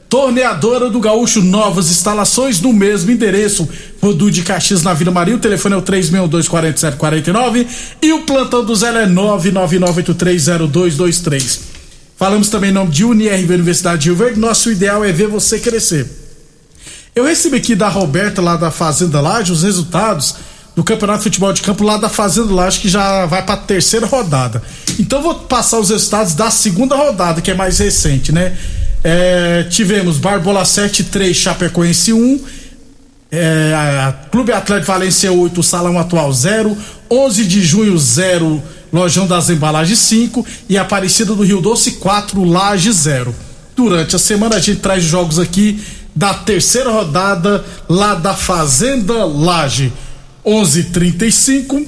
Torneadora 0.09 0.89
do 0.89 1.01
Gaúcho, 1.01 1.43
novas 1.43 1.91
instalações 1.91 2.63
no 2.63 2.73
mesmo 2.73 3.11
endereço. 3.11 3.69
Rodu 4.01 4.31
de 4.31 4.41
Caxias 4.43 4.83
na 4.83 4.95
Vila 4.95 5.13
Maria, 5.13 5.37
o 5.37 5.39
telefone 5.39 5.75
é 5.75 5.79
o 5.79 5.83
3624749 5.83 7.67
e 8.01 8.11
o 8.13 8.23
plantão 8.23 8.65
do 8.65 8.75
Zé 8.75 9.03
é 9.03 9.07
999830223. 9.07 11.76
Falamos 12.17 12.49
também 12.49 12.71
em 12.71 12.73
nome 12.73 12.91
de 12.91 13.05
UniRV 13.05 13.55
Universidade 13.55 14.03
de 14.03 14.09
Rio 14.09 14.17
Verde. 14.17 14.41
Nosso 14.41 14.73
ideal 14.73 15.05
é 15.05 15.13
ver 15.13 15.29
você 15.29 15.59
crescer. 15.59 16.09
Eu 17.15 17.25
recebi 17.25 17.57
aqui 17.57 17.75
da 17.75 17.89
Roberta, 17.89 18.41
lá 18.41 18.57
da 18.57 18.71
Fazenda 18.71 19.21
Laje, 19.21 19.53
os 19.53 19.63
resultados 19.63 20.37
do 20.75 20.83
Campeonato 20.83 21.19
de 21.19 21.25
Futebol 21.25 21.53
de 21.53 21.61
Campo 21.61 21.85
lá 21.85 21.99
da 21.99 22.09
Fazenda 22.09 22.53
Laje, 22.55 22.81
que 22.81 22.89
já 22.89 23.27
vai 23.27 23.43
para 23.43 23.55
a 23.55 23.59
terceira 23.59 24.07
rodada. 24.07 24.63
Então 24.99 25.23
vou 25.23 25.35
passar 25.35 25.79
os 25.79 25.91
resultados 25.91 26.35
da 26.35 26.51
segunda 26.51 26.97
rodada, 26.97 27.43
que 27.43 27.51
é 27.51 27.55
mais 27.55 27.79
recente, 27.79 28.33
né? 28.33 28.57
É, 29.05 29.65
tivemos 29.65 30.17
Barbola 30.17 30.65
7, 30.65 31.05
3, 31.05 31.37
Chapecoense 31.37 32.15
1. 32.15 32.41
É, 33.31 33.75
a 33.75 34.13
Clube 34.31 34.53
Atlético 34.53 34.93
Valência 34.93 35.33
8, 35.33 35.63
Salão 35.63 35.99
Atual 35.99 36.33
0. 36.33 36.77
11 37.11 37.45
de 37.45 37.63
junho 37.63 37.97
0, 37.97 38.63
Lojão 38.93 39.27
das 39.27 39.49
Embalagens 39.49 39.99
5 40.01 40.45
e 40.69 40.77
Aparecida 40.77 41.35
do 41.35 41.45
Rio 41.45 41.61
Doce 41.61 41.93
4, 41.93 42.45
Laje 42.45 42.91
0. 42.91 43.35
Durante 43.77 44.17
a 44.17 44.19
semana 44.19 44.57
a 44.57 44.59
gente 44.59 44.81
traz 44.81 45.05
jogos 45.05 45.39
aqui 45.39 45.81
da 46.15 46.33
terceira 46.33 46.91
rodada 46.91 47.65
lá 47.89 48.15
da 48.15 48.35
Fazenda 48.35 49.25
Laje. 49.25 49.93
11:35. 50.45 51.87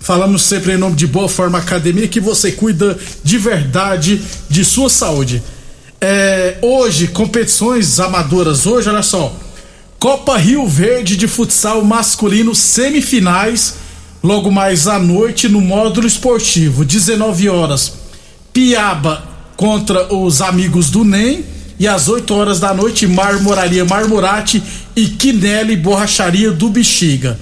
Falamos 0.00 0.42
sempre 0.42 0.72
em 0.72 0.76
nome 0.76 0.96
de 0.96 1.06
Boa 1.06 1.28
Forma 1.28 1.58
Academia 1.58 2.08
que 2.08 2.18
você 2.18 2.50
cuida 2.50 2.98
de 3.22 3.38
verdade 3.38 4.20
de 4.48 4.64
sua 4.64 4.90
saúde. 4.90 5.42
É, 6.00 6.56
hoje, 6.60 7.06
competições 7.06 8.00
amadoras. 8.00 8.66
Hoje, 8.66 8.88
olha 8.88 9.02
só. 9.02 9.32
Copa 10.02 10.36
Rio 10.36 10.66
Verde 10.66 11.16
de 11.16 11.28
futsal 11.28 11.84
masculino 11.84 12.56
semifinais 12.56 13.74
Logo 14.20 14.50
mais 14.50 14.88
à 14.88 14.98
noite 14.98 15.48
no 15.48 15.60
módulo 15.60 16.08
esportivo, 16.08 16.84
19 16.84 17.48
horas, 17.48 17.92
Piaba 18.52 19.22
contra 19.56 20.12
os 20.12 20.42
amigos 20.42 20.90
do 20.90 21.04
NEM 21.04 21.44
e 21.78 21.86
às 21.86 22.08
8 22.08 22.34
horas 22.34 22.58
da 22.58 22.74
noite, 22.74 23.06
Marmoraria 23.06 23.84
Marmorate 23.84 24.60
e 24.96 25.06
Quinelli 25.06 25.76
Borracharia 25.76 26.50
do 26.50 26.68
Bexiga. 26.68 27.38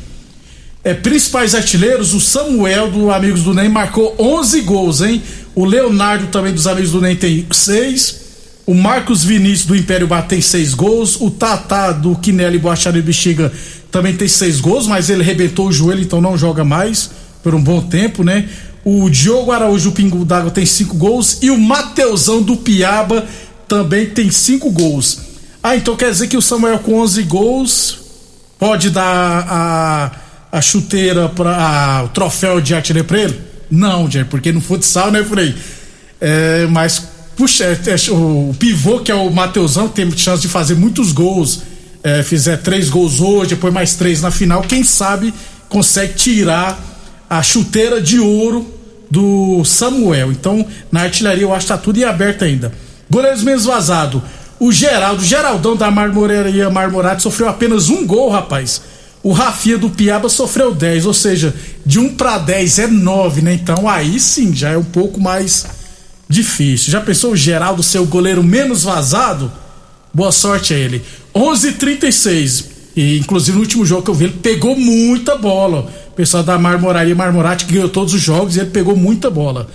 É, 0.84 0.92
principais 0.92 1.54
artilheiros, 1.54 2.12
o 2.12 2.20
Samuel 2.20 2.90
do 2.90 3.10
Amigos 3.10 3.42
do 3.42 3.54
NEM 3.54 3.70
marcou 3.70 4.14
11 4.18 4.60
gols, 4.60 5.00
hein? 5.00 5.22
O 5.54 5.64
Leonardo 5.64 6.26
também 6.26 6.52
dos 6.52 6.66
Amigos 6.66 6.90
do 6.90 7.00
NEM 7.00 7.16
tem 7.16 7.46
6. 7.50 8.19
O 8.70 8.74
Marcos 8.74 9.24
Vinícius 9.24 9.66
do 9.66 9.74
Império 9.74 10.06
Bar 10.06 10.28
tem 10.28 10.40
6 10.40 10.74
gols. 10.74 11.20
O 11.20 11.28
Tatá 11.28 11.90
do 11.90 12.14
Quinelli 12.14 12.56
do 12.56 13.02
Bexiga 13.02 13.52
também 13.90 14.14
tem 14.14 14.28
6 14.28 14.60
gols, 14.60 14.86
mas 14.86 15.10
ele 15.10 15.24
rebentou 15.24 15.66
o 15.66 15.72
joelho, 15.72 16.00
então 16.02 16.20
não 16.20 16.38
joga 16.38 16.62
mais 16.62 17.10
por 17.42 17.52
um 17.52 17.60
bom 17.60 17.82
tempo, 17.82 18.22
né? 18.22 18.48
O 18.84 19.10
Diogo 19.10 19.50
Araújo 19.50 19.90
Pingo 19.90 20.24
d'Água 20.24 20.52
tem 20.52 20.64
5 20.64 20.94
gols 20.94 21.38
e 21.42 21.50
o 21.50 21.58
Mateusão 21.58 22.40
do 22.40 22.58
Piaba 22.58 23.26
também 23.66 24.06
tem 24.06 24.30
5 24.30 24.70
gols. 24.70 25.18
Ah, 25.60 25.74
então 25.74 25.96
quer 25.96 26.12
dizer 26.12 26.28
que 26.28 26.36
o 26.36 26.40
Samuel 26.40 26.78
com 26.78 27.00
11 27.00 27.24
gols 27.24 27.98
pode 28.56 28.90
dar 28.90 29.46
a, 29.48 30.12
a 30.52 30.62
chuteira 30.62 31.28
para 31.28 32.04
o 32.04 32.08
troféu 32.10 32.60
de 32.60 32.72
artilheiro 32.72 33.08
pra 33.08 33.18
ele? 33.18 33.40
Não, 33.68 34.08
Jair, 34.08 34.26
porque 34.26 34.52
no 34.52 34.60
futsal, 34.60 35.10
né, 35.10 35.24
Frei? 35.24 35.56
É, 36.20 36.68
mas, 36.70 37.08
puxa, 37.40 37.64
é, 37.64 37.72
é, 37.72 38.12
o 38.12 38.54
pivô 38.58 39.00
que 39.00 39.10
é 39.10 39.14
o 39.14 39.30
Mateusão 39.30 39.88
tem 39.88 40.10
chance 40.10 40.42
de 40.42 40.48
fazer 40.48 40.74
muitos 40.74 41.10
gols. 41.10 41.62
É, 42.02 42.22
fizer 42.22 42.58
três 42.58 42.90
gols 42.90 43.20
hoje, 43.20 43.50
depois 43.50 43.72
mais 43.72 43.94
três 43.94 44.20
na 44.22 44.30
final, 44.30 44.62
quem 44.62 44.82
sabe 44.82 45.34
consegue 45.68 46.14
tirar 46.14 46.78
a 47.28 47.42
chuteira 47.42 48.00
de 48.00 48.18
ouro 48.18 48.66
do 49.10 49.62
Samuel. 49.64 50.32
Então, 50.32 50.66
na 50.92 51.02
artilharia 51.02 51.42
eu 51.42 51.54
acho 51.54 51.66
que 51.66 51.72
tá 51.72 51.78
tudo 51.78 51.98
em 51.98 52.04
aberto 52.04 52.44
ainda. 52.44 52.72
Goleiros 53.10 53.42
menos 53.42 53.64
vazado. 53.64 54.22
O 54.58 54.70
Geraldo, 54.70 55.24
Geraldão 55.24 55.76
da 55.76 55.90
Marmoraria 55.90 56.68
Marmorate 56.68 57.22
sofreu 57.22 57.48
apenas 57.48 57.88
um 57.88 58.06
gol, 58.06 58.30
rapaz. 58.30 58.82
O 59.22 59.32
Rafinha 59.32 59.78
do 59.78 59.90
Piaba 59.90 60.28
sofreu 60.28 60.74
10, 60.74 61.06
ou 61.06 61.14
seja, 61.14 61.54
de 61.84 61.98
1 61.98 62.16
para 62.16 62.38
10 62.38 62.78
é 62.78 62.86
9, 62.86 63.42
né? 63.42 63.54
Então 63.54 63.88
aí 63.88 64.18
sim 64.18 64.54
já 64.54 64.70
é 64.70 64.78
um 64.78 64.84
pouco 64.84 65.20
mais 65.20 65.79
difícil. 66.30 66.92
Já 66.92 67.00
pensou 67.00 67.32
o 67.32 67.36
Geraldo 67.36 67.82
ser 67.82 67.98
o 67.98 68.06
goleiro 68.06 68.42
menos 68.42 68.84
vazado? 68.84 69.50
Boa 70.14 70.30
sorte 70.30 70.72
a 70.72 70.78
ele. 70.78 71.02
11:36 71.34 72.66
e 72.96 73.18
inclusive 73.18 73.56
no 73.56 73.62
último 73.62 73.84
jogo 73.84 74.02
que 74.02 74.10
eu 74.10 74.14
vi 74.14 74.26
ele 74.26 74.38
pegou 74.40 74.76
muita 74.76 75.36
bola. 75.36 75.90
O 76.08 76.12
pessoal 76.12 76.44
da 76.44 76.56
Marmoraria 76.56 77.14
Marmorate 77.14 77.64
ganhou 77.64 77.88
todos 77.88 78.14
os 78.14 78.20
jogos 78.20 78.56
e 78.56 78.60
ele 78.60 78.70
pegou 78.70 78.96
muita 78.96 79.28
bola. 79.28 79.68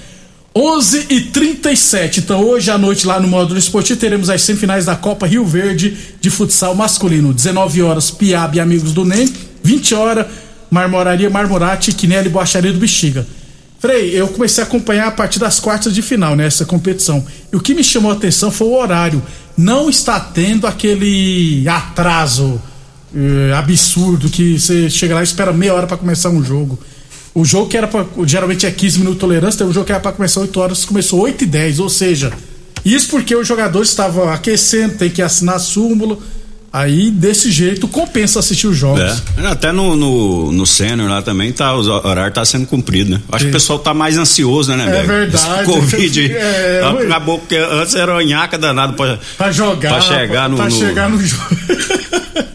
11 0.57 1.07
e 1.09 1.19
37 1.19 2.21
Então, 2.21 2.41
hoje 2.41 2.71
à 2.71 2.77
noite, 2.77 3.05
lá 3.05 3.19
no 3.19 3.27
módulo 3.27 3.59
esportivo, 3.59 4.00
teremos 4.00 4.29
as 4.29 4.41
semifinais 4.41 4.85
da 4.85 4.95
Copa 4.95 5.27
Rio 5.27 5.45
Verde 5.45 5.97
de 6.21 6.29
futsal 6.29 6.74
masculino. 6.74 7.33
19 7.33 7.81
horas, 7.81 8.09
Piab 8.09 8.55
e 8.55 8.62
Amigos 8.62 8.93
do 8.93 9.03
NEM. 9.03 9.33
20 9.62 9.95
horas, 9.95 10.27
Marmoraria 10.71 11.29
Marmorate, 11.29 11.91
Quinelli 11.91 12.27
e 12.27 12.31
Boacharia 12.31 12.71
do 12.71 12.79
Bexiga. 12.79 13.27
Frei, 13.86 14.20
eu 14.20 14.27
comecei 14.30 14.63
a 14.63 14.65
acompanhar 14.65 15.10
a 15.10 15.12
partir 15.12 15.38
das 15.38 15.60
quartas 15.60 15.94
de 15.94 16.01
final 16.01 16.36
nessa 16.36 16.65
competição. 16.65 17.24
E 17.54 17.56
o 17.56 17.60
que 17.60 17.75
me 17.75 17.84
chamou 17.84 18.10
a 18.10 18.15
atenção 18.15 18.50
foi 18.50 18.65
o 18.65 18.74
horário. 18.74 19.22
Não 19.56 19.88
está 19.88 20.20
tendo 20.20 20.65
aquele 20.65 21.70
atraso 21.70 22.60
eh, 23.15 23.54
absurdo 23.54 24.27
que 24.27 24.58
você 24.60 24.89
chega 24.89 25.13
lá 25.13 25.22
e 25.22 25.24
espera 25.24 25.54
meia 25.54 25.75
hora 25.75 25.86
para 25.86 25.98
começar 25.98 26.32
um 26.32 26.44
jogo. 26.44 26.80
O 27.32 27.46
jogo 27.46 27.70
que 27.70 27.77
era 27.77 27.88
pra, 27.88 28.04
geralmente 28.25 28.65
é 28.65 28.72
15 28.72 28.98
minutos 28.98 29.18
de 29.18 29.22
tolerância, 29.22 29.60
tem 29.60 29.68
um 29.68 29.74
jogo 29.74 29.86
que 29.86 29.92
era 29.92 30.01
para 30.01 30.13
começar 30.13 30.39
8 30.39 30.60
horas, 30.60 30.84
começou 30.84 31.20
8 31.20 31.44
e 31.44 31.46
10, 31.46 31.77
ou 31.77 31.89
seja, 31.89 32.34
isso 32.84 33.10
porque 33.10 33.36
os 33.36 33.48
jogadores 33.48 33.89
estavam 33.89 34.27
aquecendo, 34.27 34.98
tem 34.98 35.12
que 35.12 35.22
assinar 35.22 35.60
súmula. 35.60 36.18
Aí, 36.75 37.10
desse 37.10 37.51
jeito, 37.51 37.88
compensa 37.88 38.38
assistir 38.39 38.67
os 38.67 38.75
jogos. 38.75 39.24
É. 39.38 39.48
Até 39.48 39.72
no, 39.72 39.96
no, 39.96 40.51
no 40.51 40.65
sênior 40.65 41.10
lá 41.10 41.22
também 41.22 41.50
tá, 41.53 41.74
o 41.74 41.79
horário 41.79 42.34
tá 42.34 42.44
sendo 42.44 42.67
cumprido, 42.67 43.12
né? 43.12 43.22
Acho 43.32 43.46
é. 43.46 43.48
que 43.48 43.50
o 43.51 43.53
pessoal 43.53 43.79
tá 43.79 43.94
mais 43.94 44.17
ansioso, 44.17 44.75
né, 44.75 44.86
né? 44.86 45.00
É 45.00 45.03
verdade. 45.03 45.62
Esse 45.62 45.63
Covid. 45.72 46.36
É, 46.36 46.82
acabou 47.05 47.39
porque 47.39 47.55
antes 47.55 47.96
era 47.96 48.22
nhaca 48.22 48.58
danado 48.58 48.94
pra, 48.94 49.17
pra 49.38 49.51
jogar. 49.51 49.89
Pra 49.89 50.01
chegar 50.01 50.50
no. 50.50 50.58
Pra 50.58 50.65
no... 50.65 50.72
chegar 50.72 51.10
no 51.10 51.25
jogo. 51.25 51.55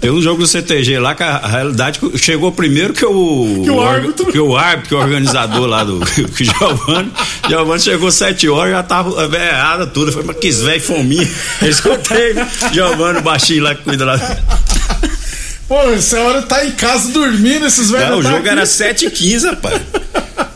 Tem 0.00 0.10
um 0.10 0.20
jogo 0.20 0.42
do 0.42 0.46
CTG 0.46 0.98
lá 0.98 1.14
que 1.14 1.22
a 1.22 1.38
realidade 1.46 2.00
chegou 2.16 2.52
primeiro 2.52 2.92
que 2.92 3.04
o. 3.04 3.62
Que 3.64 3.70
o 3.70 3.80
árbitro. 3.80 4.26
Que 4.26 4.38
o 4.38 4.56
árbitro, 4.56 4.88
que 4.88 4.94
o 4.94 4.98
organizador 4.98 5.66
lá 5.66 5.84
do. 5.84 6.00
Que 6.36 6.44
Giovanni. 6.44 7.10
Giovanni 7.48 7.80
chegou 7.80 8.10
sete 8.10 8.48
horas 8.48 8.72
já 8.72 8.82
tava 8.82 9.22
errada 9.36 9.86
tudo. 9.86 10.12
Foi, 10.12 10.22
mas 10.22 10.36
que 10.36 10.50
velho 10.50 10.80
fominha. 10.80 11.28
Eu 11.62 11.68
escutei, 11.68 12.34
né? 12.34 12.48
Giovanni, 12.72 13.20
baixinho 13.20 13.64
lá 13.64 13.74
que 13.74 13.82
cuida 13.84 14.04
lá. 14.04 14.18
Pô, 15.66 15.80
essa 15.90 16.18
hora 16.20 16.42
tá 16.42 16.64
em 16.64 16.72
casa 16.72 17.10
dormindo, 17.12 17.66
esses 17.66 17.90
velhos. 17.90 18.10
Não, 18.10 18.18
o 18.18 18.22
tá 18.22 18.28
jogo 18.30 18.40
aqui. 18.40 18.48
era 18.48 18.66
7 18.66 19.06
e 19.06 19.10
15 19.10 19.46
rapaz. 19.46 19.80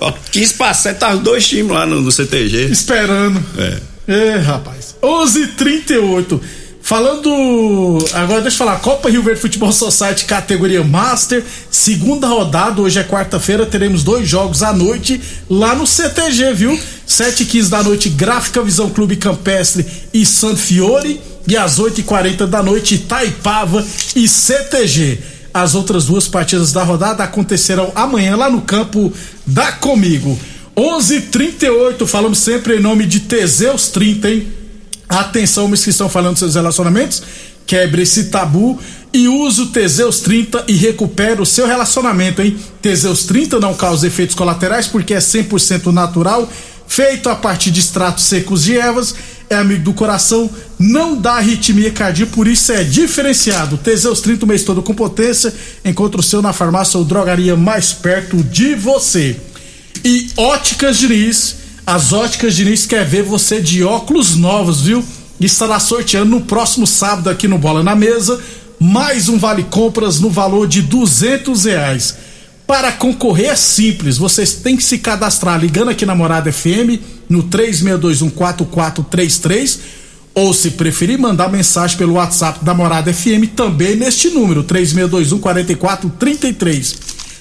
Ó, 0.00 0.12
15 0.31 0.54
pra 0.54 0.75
7, 0.75 0.99
tava 0.99 1.16
dois 1.19 1.47
times 1.47 1.71
lá 1.71 1.87
no, 1.87 2.00
no 2.00 2.11
CTG. 2.11 2.64
Esperando. 2.64 3.43
É. 3.57 3.95
É, 4.07 4.37
rapaz. 4.37 4.95
11:38 5.02 5.43
h 5.43 5.52
38 5.57 6.40
Falando. 6.85 7.99
Agora 8.12 8.43
deixa 8.43 8.57
eu 8.57 8.67
falar. 8.67 8.79
Copa 8.79 9.09
Rio 9.09 9.23
Verde 9.23 9.41
Futebol 9.41 9.73
Society 9.73 10.26
categoria 10.26 10.85
Master. 10.85 11.43
Segunda 11.71 12.26
rodada. 12.26 12.83
Hoje 12.83 12.99
é 12.99 13.03
quarta-feira. 13.03 13.64
Teremos 13.64 14.05
dois 14.05 14.29
jogos 14.29 14.62
à 14.62 14.71
noite 14.71 15.19
lá 15.49 15.75
no 15.75 15.87
CTG, 15.87 16.53
viu? 16.53 16.79
7 17.07 17.43
e 17.43 17.47
15 17.47 17.71
da 17.71 17.83
noite, 17.83 18.11
Gráfica 18.11 18.62
Visão 18.62 18.91
Clube 18.91 19.17
Campestre 19.17 19.87
e 20.12 20.26
San 20.26 20.57
Fiore. 20.57 21.23
E 21.49 21.57
às 21.57 21.79
8 21.79 22.00
e 22.00 22.03
40 22.03 22.47
da 22.47 22.62
noite, 22.62 22.99
Taipava 22.99 23.83
e 24.14 24.29
CTG. 24.29 25.21
As 25.55 25.75
outras 25.75 26.05
duas 26.05 26.29
partidas 26.29 26.71
da 26.71 26.83
rodada 26.83 27.25
acontecerão 27.25 27.93
amanhã 27.95 28.37
lá 28.37 28.50
no 28.50 28.61
campo 28.61 29.11
da 29.47 29.73
Comigo. 29.73 30.38
11:38 30.76 32.07
Falamos 32.07 32.41
sempre 32.41 32.76
em 32.76 32.81
nome 32.81 33.07
de 33.07 33.21
Teseus 33.21 33.88
30, 33.88 34.29
hein? 34.29 34.63
Atenção, 35.08 35.66
homens 35.66 35.84
que 35.84 35.90
estão 35.90 36.08
falando 36.08 36.32
dos 36.32 36.40
seus 36.40 36.54
relacionamentos, 36.54 37.23
quebre 37.66 38.02
esse 38.02 38.25
tabu 38.25 38.78
e 39.12 39.28
use 39.28 39.62
o 39.62 39.66
Teseus 39.66 40.20
30 40.20 40.64
e 40.66 40.73
recupere 40.73 41.40
o 41.40 41.46
seu 41.46 41.66
relacionamento, 41.66 42.42
hein? 42.42 42.56
Teseus 42.82 43.25
30 43.25 43.61
não 43.61 43.75
causa 43.75 44.06
efeitos 44.06 44.34
colaterais 44.34 44.87
porque 44.87 45.14
é 45.14 45.18
100% 45.18 45.92
natural, 45.92 46.50
feito 46.87 47.28
a 47.28 47.37
partir 47.37 47.70
de 47.70 47.80
extratos 47.80 48.25
secos 48.25 48.64
de 48.64 48.76
ervas, 48.76 49.14
é 49.49 49.56
amigo 49.56 49.84
do 49.84 49.92
coração, 49.92 50.50
não 50.78 51.16
dá 51.16 51.34
arritmia 51.34 51.90
cardíaca, 51.90 52.32
por 52.34 52.49
isso 52.49 52.73
é 52.73 52.82
diferenciado. 52.82 53.76
Teseus 53.76 54.20
30 54.20 54.44
o 54.44 54.49
mês 54.49 54.64
todo 54.64 54.82
com 54.82 54.94
potência, 54.94 55.54
encontra 55.84 56.20
o 56.20 56.25
seu 56.25 56.42
na 56.42 56.52
farmácia 56.52 56.99
ou 56.99 57.04
drogaria 57.04 57.54
mais 57.54 57.92
perto 57.92 58.42
de 58.42 58.75
você. 58.75 59.37
E 60.04 60.28
Óticas 60.37 60.99
Diniz 60.99 61.63
as 61.87 62.12
óticas 62.12 62.55
Diniz 62.55 62.87
quer 62.87 63.05
ver 63.05 63.23
você 63.23 63.61
de 63.61 63.85
óculos 63.85 64.37
novos, 64.37 64.83
viu? 64.83 65.05
Estará 65.41 65.79
sorteando 65.79 66.31
no 66.31 66.41
próximo 66.43 66.87
sábado 66.87 67.29
aqui 67.29 67.47
no 67.47 67.59
Bola 67.59 67.83
na 67.83 67.95
Mesa 67.95 68.41
mais 68.81 69.29
um 69.29 69.38
vale 69.38 69.62
compras 69.64 70.21
no 70.21 70.29
valor 70.29 70.69
de 70.69 70.83
duzentos 70.83 71.64
reais. 71.64 72.17
Para 72.67 72.93
concorrer 72.93 73.50
é 73.50 73.57
simples, 73.57 74.19
vocês 74.19 74.53
têm 74.55 74.76
que 74.76 74.83
se 74.83 74.99
cadastrar 74.99 75.61
ligando 75.61 75.91
aqui 75.91 76.05
na 76.07 76.14
Morada 76.14 76.53
FM 76.53 77.00
no 77.29 77.43
36214433 77.45 79.79
ou 80.35 80.53
se 80.53 80.73
preferir 80.73 81.19
mandar 81.19 81.49
mensagem 81.50 81.97
pelo 81.97 82.14
WhatsApp 82.14 82.62
da 82.64 82.75
Morada 82.75 83.12
FM 83.12 83.47
também 83.55 83.95
neste 83.97 84.31
número 84.31 84.64
36214433. 84.64 86.97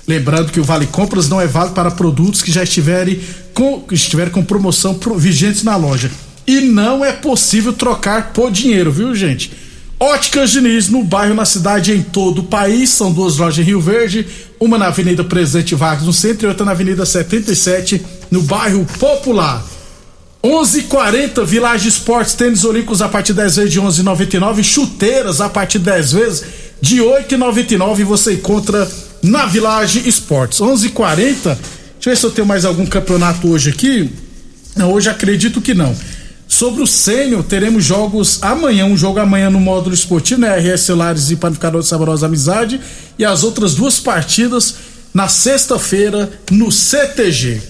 Lembrando 0.08 0.52
que 0.52 0.60
o 0.60 0.64
Vale 0.64 0.88
Compras 0.88 1.30
não 1.30 1.40
é 1.40 1.48
válido 1.48 1.76
para 1.76 1.90
produtos 1.90 2.42
que 2.42 2.52
já 2.52 2.64
estiverem 2.64 3.22
com, 3.54 3.84
estiver 3.92 4.30
com 4.30 4.44
promoção 4.44 5.00
vigente 5.16 5.64
na 5.64 5.76
loja. 5.76 6.12
E 6.46 6.60
não 6.60 7.06
é 7.06 7.14
possível 7.14 7.72
trocar 7.72 8.34
por 8.34 8.52
dinheiro, 8.52 8.92
viu, 8.92 9.16
gente? 9.16 9.52
Óticas 9.98 10.52
Diniz, 10.52 10.90
no 10.90 11.02
bairro, 11.02 11.34
na 11.34 11.46
cidade, 11.46 11.94
em 11.94 12.02
todo 12.02 12.40
o 12.40 12.44
país. 12.44 12.90
São 12.90 13.14
duas 13.14 13.38
lojas 13.38 13.60
em 13.60 13.68
Rio 13.68 13.80
Verde, 13.80 14.28
uma 14.60 14.78
na 14.78 14.88
Avenida 14.88 15.24
Presidente 15.24 15.74
Vargas, 15.76 16.06
no 16.06 16.12
centro, 16.12 16.46
e 16.46 16.50
outra 16.50 16.66
na 16.66 16.74
Avenida 16.74 17.06
77, 17.06 18.02
no 18.30 18.42
bairro 18.42 18.86
Popular. 19.00 19.64
11:40 20.44 21.46
Village 21.46 21.88
Esportes, 21.88 22.34
tênis 22.34 22.66
olímpicos 22.66 23.02
a 23.02 23.08
partir 23.08 23.32
de 23.32 23.38
10 23.40 23.56
vezes 23.56 23.72
de 23.72 23.80
11,99, 23.80 24.62
chuteiras 24.62 25.40
a 25.40 25.48
partir 25.48 25.80
de 25.80 25.86
10 25.86 26.12
vezes 26.12 26.44
de 26.84 26.98
8,99 26.98 28.04
você 28.04 28.34
encontra 28.34 28.86
na 29.22 29.46
Village 29.46 30.06
Esportes. 30.06 30.60
11:40 30.60 31.58
Deixa 31.96 32.10
eu 32.10 32.12
ver 32.12 32.18
se 32.18 32.26
eu 32.26 32.32
tenho 32.32 32.46
mais 32.46 32.66
algum 32.66 32.86
campeonato 32.86 33.48
hoje 33.48 33.70
aqui. 33.70 34.12
Não, 34.76 34.92
hoje 34.92 35.08
acredito 35.08 35.62
que 35.62 35.74
não. 35.74 35.96
Sobre 36.46 36.84
o 36.84 36.86
sênior, 36.86 37.42
teremos 37.42 37.86
jogos 37.86 38.44
amanhã, 38.44 38.84
um 38.84 38.98
jogo 38.98 39.22
amanhã 39.22 39.50
no 39.50 39.62
módulo 39.62 39.96
esportivo, 39.96 40.42
né? 40.42 40.60
RS 40.60 40.82
Celulares 40.82 41.32
e 41.32 41.38
Panificador 41.38 41.82
de 41.82 41.88
Saborosa 41.88 42.26
Amizade. 42.26 42.82
E 43.18 43.24
as 43.24 43.44
outras 43.46 43.76
duas 43.76 44.02
partidas 44.02 44.76
na 45.14 45.30
sexta-feira 45.30 46.30
no 46.52 46.70
CTG. 46.70 47.62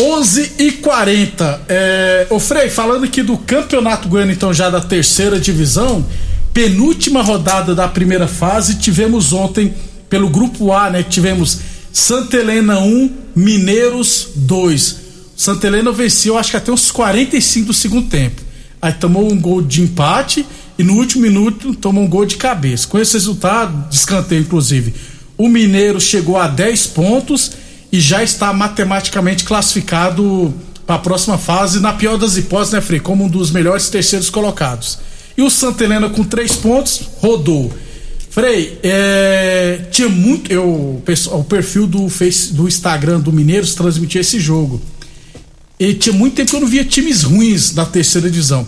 11 0.00 0.52
e 0.58 0.72
40 0.72 1.60
é, 1.68 2.26
Ô 2.30 2.40
Frei, 2.40 2.70
falando 2.70 3.04
aqui 3.04 3.22
do 3.22 3.36
Campeonato 3.36 4.08
Goiano, 4.08 4.32
então 4.32 4.54
já 4.54 4.70
da 4.70 4.80
terceira 4.80 5.38
divisão, 5.38 6.06
penúltima 6.54 7.20
rodada 7.20 7.74
da 7.74 7.88
primeira 7.88 8.28
fase, 8.28 8.76
tivemos 8.76 9.32
ontem 9.32 9.74
pelo 10.08 10.30
grupo 10.30 10.72
A, 10.72 10.88
né? 10.88 11.02
Tivemos 11.02 11.58
Santa 11.92 12.36
Helena 12.36 12.78
1, 12.78 13.10
Mineiros 13.34 14.28
2. 14.36 14.96
Santa 15.36 15.66
Helena 15.66 15.90
venceu, 15.90 16.38
acho 16.38 16.52
que 16.52 16.56
até 16.56 16.70
uns 16.70 16.92
45 16.92 17.66
do 17.66 17.74
segundo 17.74 18.08
tempo. 18.08 18.40
Aí 18.80 18.92
tomou 18.92 19.30
um 19.30 19.38
gol 19.38 19.60
de 19.60 19.82
empate 19.82 20.46
e 20.78 20.84
no 20.84 20.94
último 20.94 21.22
minuto 21.22 21.74
tomou 21.74 22.04
um 22.04 22.08
gol 22.08 22.24
de 22.24 22.36
cabeça. 22.36 22.86
Com 22.86 23.00
esse 23.00 23.14
resultado, 23.14 23.88
descantei 23.90 24.38
inclusive, 24.38 24.94
o 25.36 25.48
Mineiro 25.48 26.00
chegou 26.00 26.36
a 26.36 26.46
10 26.46 26.86
pontos 26.88 27.50
e 27.90 27.98
já 27.98 28.22
está 28.22 28.52
matematicamente 28.52 29.42
classificado 29.42 30.54
para 30.86 30.96
a 30.96 30.98
próxima 30.98 31.36
fase, 31.36 31.80
na 31.80 31.94
pior 31.94 32.16
das 32.16 32.36
hipóteses, 32.36 32.74
né, 32.74 32.80
Frei? 32.80 33.00
Como 33.00 33.24
um 33.24 33.28
dos 33.28 33.50
melhores 33.50 33.88
terceiros 33.88 34.30
colocados. 34.30 34.98
E 35.36 35.42
o 35.42 35.50
Santa 35.50 35.84
Helena 35.84 36.08
com 36.08 36.24
três 36.24 36.54
pontos 36.56 37.00
rodou. 37.18 37.72
Frei, 38.30 38.78
é, 38.82 39.82
tinha 39.90 40.08
muito. 40.08 40.50
Eu, 40.50 41.00
o 41.32 41.44
perfil 41.44 41.86
do, 41.86 42.08
face, 42.08 42.52
do 42.52 42.66
Instagram 42.66 43.20
do 43.20 43.32
Mineiros 43.32 43.74
transmitia 43.74 44.20
esse 44.20 44.40
jogo. 44.40 44.82
E 45.78 45.94
tinha 45.94 46.12
muito 46.12 46.34
tempo 46.34 46.50
que 46.50 46.56
eu 46.56 46.60
não 46.60 46.68
via 46.68 46.84
times 46.84 47.22
ruins 47.22 47.70
da 47.70 47.84
terceira 47.84 48.30
divisão. 48.30 48.66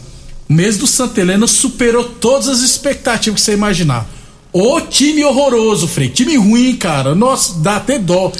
O 0.48 0.52
mês 0.52 0.76
do 0.76 0.86
Santa 0.86 1.20
Helena 1.20 1.46
superou 1.46 2.04
todas 2.04 2.48
as 2.48 2.60
expectativas 2.60 3.40
que 3.40 3.44
você 3.44 3.54
imaginar. 3.54 4.08
O 4.52 4.80
time 4.80 5.24
horroroso, 5.24 5.88
Frei. 5.88 6.08
Time 6.08 6.36
ruim, 6.36 6.76
cara. 6.76 7.14
Nossa, 7.14 7.58
dá 7.58 7.76
até 7.76 7.98
dó. 7.98 8.32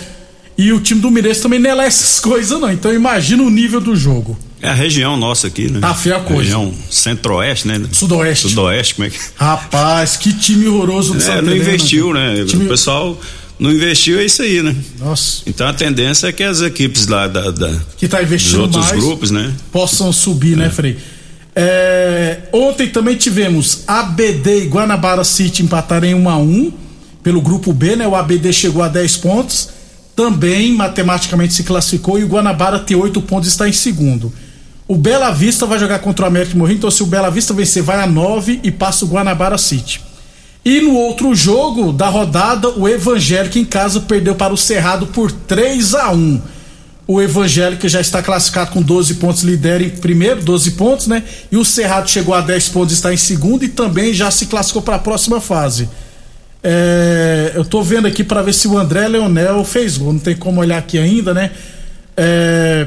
E 0.56 0.72
o 0.72 0.80
time 0.80 1.00
do 1.00 1.10
Mineiro 1.10 1.38
também 1.40 1.58
não 1.58 1.70
é 1.70 1.74
lá 1.74 1.84
essas 1.84 2.18
coisas, 2.20 2.60
não. 2.60 2.72
Então 2.72 2.92
imagina 2.92 3.42
o 3.42 3.50
nível 3.50 3.80
do 3.80 3.94
jogo. 3.94 4.38
É 4.66 4.70
a 4.70 4.74
região 4.74 5.16
nossa 5.16 5.46
aqui, 5.46 5.70
né? 5.70 5.78
Tá 5.78 5.94
feia 5.94 6.16
a 6.16 6.20
coisa. 6.20 6.42
Região 6.42 6.74
centro-oeste, 6.90 7.68
né? 7.68 7.80
Sudoeste. 7.92 8.48
Sudoeste, 8.48 8.96
como 8.96 9.06
é 9.06 9.10
que. 9.10 9.18
Rapaz, 9.36 10.16
que 10.16 10.32
time 10.32 10.66
horroroso 10.66 11.14
do 11.14 11.22
é, 11.22 11.40
não 11.40 11.54
investiu, 11.54 12.12
né? 12.12 12.44
Time... 12.44 12.64
O 12.64 12.68
pessoal 12.68 13.16
não 13.60 13.70
investiu, 13.70 14.18
é 14.18 14.24
isso 14.24 14.42
aí, 14.42 14.60
né? 14.64 14.74
Nossa. 14.98 15.42
Então 15.46 15.68
a 15.68 15.72
tendência 15.72 16.26
é 16.26 16.32
que 16.32 16.42
as 16.42 16.62
equipes 16.62 17.06
lá 17.06 17.28
da, 17.28 17.52
da 17.52 17.78
que 17.96 18.08
tá 18.08 18.20
investindo 18.20 18.66
dos 18.66 18.74
outros 18.74 18.86
mais 18.86 19.04
grupos, 19.04 19.30
né? 19.30 19.54
Possam 19.70 20.12
subir, 20.12 20.56
né, 20.56 20.64
é. 20.64 20.66
né, 20.66 20.74
Frei? 20.74 20.98
É, 21.54 22.38
ontem 22.52 22.88
também 22.88 23.14
tivemos 23.14 23.84
ABD 23.86 24.64
e 24.64 24.66
Guanabara 24.66 25.22
City 25.22 25.62
empatarem 25.62 26.12
1 26.12 26.28
a 26.28 26.36
1 26.38 26.72
pelo 27.22 27.40
grupo 27.40 27.72
B, 27.72 27.94
né? 27.94 28.08
O 28.08 28.16
ABD 28.16 28.52
chegou 28.52 28.82
a 28.82 28.88
10 28.88 29.16
pontos 29.18 29.68
também 30.16 30.72
matematicamente 30.72 31.52
se 31.52 31.62
classificou 31.62 32.18
e 32.18 32.24
o 32.24 32.26
Guanabara 32.26 32.78
tem 32.78 32.96
oito 32.96 33.20
pontos 33.20 33.48
e 33.48 33.52
está 33.52 33.68
em 33.68 33.72
segundo. 33.72 34.32
O 34.88 34.96
Bela 34.96 35.30
Vista 35.30 35.66
vai 35.66 35.78
jogar 35.78 35.98
contra 35.98 36.24
o 36.24 36.28
América 36.28 36.56
Morrinho, 36.56 36.78
então 36.78 36.90
se 36.90 37.02
o 37.02 37.06
Bela 37.06 37.30
Vista 37.30 37.52
vencer, 37.52 37.82
vai 37.82 38.00
a 38.00 38.06
nove 38.06 38.60
e 38.62 38.70
passa 38.70 39.04
o 39.04 39.08
Guanabara 39.08 39.58
City. 39.58 40.00
E 40.64 40.80
no 40.80 40.94
outro 40.94 41.34
jogo 41.34 41.92
da 41.92 42.08
rodada, 42.08 42.68
o 42.70 42.88
Evangélico 42.88 43.58
em 43.58 43.64
casa 43.64 44.00
perdeu 44.00 44.34
para 44.34 44.52
o 44.52 44.56
Cerrado 44.56 45.06
por 45.06 45.30
3 45.30 45.94
a 45.94 46.10
1 46.10 46.42
O 47.06 47.20
Evangélico 47.20 47.88
já 47.88 48.00
está 48.00 48.22
classificado 48.22 48.72
com 48.72 48.82
12 48.82 49.14
pontos, 49.14 49.42
lidera 49.42 49.82
em 49.82 49.90
primeiro, 49.90 50.42
12 50.42 50.72
pontos, 50.72 51.06
né? 51.06 51.22
E 51.50 51.56
o 51.56 51.64
Cerrado 51.64 52.08
chegou 52.08 52.34
a 52.34 52.40
10 52.40 52.68
pontos, 52.70 52.94
está 52.94 53.12
em 53.12 53.16
segundo 53.16 53.64
e 53.64 53.68
também 53.68 54.12
já 54.12 54.30
se 54.30 54.46
classificou 54.46 54.82
para 54.82 54.96
a 54.96 55.00
próxima 55.00 55.40
fase. 55.40 55.88
É, 56.62 57.52
eu 57.54 57.64
tô 57.64 57.80
vendo 57.82 58.06
aqui 58.06 58.24
para 58.24 58.42
ver 58.42 58.52
se 58.52 58.66
o 58.66 58.76
André 58.76 59.06
Leonel 59.06 59.64
fez 59.64 59.96
gol. 59.96 60.12
Não 60.12 60.20
tem 60.20 60.34
como 60.34 60.60
olhar 60.60 60.78
aqui 60.78 60.98
ainda, 60.98 61.32
né? 61.32 61.52
É, 62.16 62.86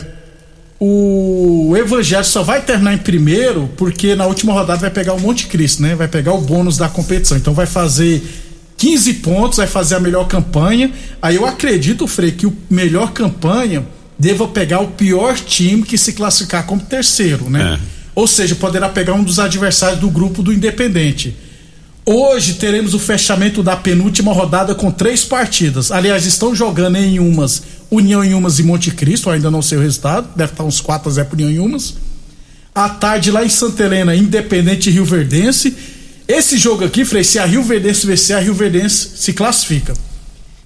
o 0.79 1.75
Evangelho 1.75 2.23
só 2.23 2.41
vai 2.41 2.61
terminar 2.61 2.93
em 2.93 2.97
primeiro 2.97 3.69
porque 3.75 4.15
na 4.15 4.25
última 4.25 4.53
rodada 4.53 4.79
vai 4.79 4.89
pegar 4.89 5.13
o 5.13 5.19
Monte 5.19 5.47
Cristo, 5.47 5.81
né? 5.81 5.93
Vai 5.93 6.07
pegar 6.07 6.33
o 6.33 6.39
bônus 6.39 6.77
da 6.77 6.87
competição. 6.87 7.37
Então 7.37 7.53
vai 7.53 7.65
fazer 7.65 8.23
15 8.77 9.15
pontos, 9.15 9.57
vai 9.57 9.67
fazer 9.67 9.95
a 9.95 9.99
melhor 9.99 10.25
campanha. 10.27 10.89
Aí 11.21 11.35
eu 11.35 11.45
acredito, 11.45 12.07
Frei, 12.07 12.31
que 12.31 12.47
o 12.47 12.53
melhor 12.69 13.11
campanha 13.11 13.85
deva 14.17 14.47
pegar 14.47 14.79
o 14.79 14.87
pior 14.87 15.35
time 15.35 15.83
que 15.83 15.97
se 15.97 16.13
classificar 16.13 16.65
como 16.65 16.81
terceiro, 16.81 17.49
né? 17.49 17.77
É. 17.77 17.99
Ou 18.15 18.25
seja, 18.25 18.55
poderá 18.55 18.87
pegar 18.87 19.13
um 19.13 19.23
dos 19.23 19.37
adversários 19.37 19.99
do 19.99 20.09
grupo 20.09 20.41
do 20.41 20.53
Independente. 20.53 21.35
Hoje 22.05 22.53
teremos 22.53 22.93
o 22.93 22.99
fechamento 22.99 23.61
da 23.61 23.75
penúltima 23.75 24.33
rodada 24.33 24.73
com 24.73 24.89
três 24.89 25.23
partidas. 25.23 25.91
Aliás, 25.91 26.25
estão 26.25 26.55
jogando 26.55 26.95
em 26.97 27.19
umas 27.19 27.61
União 27.91 28.23
em 28.23 28.33
Umas 28.33 28.59
e 28.59 28.63
Monte 28.63 28.91
Cristo, 28.91 29.29
ainda 29.29 29.49
não 29.49 29.61
sei 29.61 29.77
o 29.77 29.81
resultado, 29.81 30.29
deve 30.35 30.51
estar 30.51 30.63
uns 30.63 30.79
4 30.79 31.09
a 31.09 31.11
0 31.11 31.29
União 31.33 31.49
em 31.49 31.59
Umas. 31.59 31.95
À 32.73 32.87
tarde 32.89 33.31
lá 33.31 33.43
em 33.43 33.49
Santa 33.49 33.83
Helena, 33.83 34.15
Independente 34.15 34.89
Rio 34.89 35.05
Verdense. 35.05 35.75
Esse 36.27 36.57
jogo 36.57 36.85
aqui, 36.85 37.03
Frei, 37.03 37.23
se 37.23 37.39
a 37.39 37.45
Rio 37.45 37.63
Verdense 37.63 38.05
vencer, 38.05 38.35
a 38.35 38.39
Rio 38.39 38.53
Verdense 38.53 39.11
se 39.15 39.33
classifica. 39.33 39.93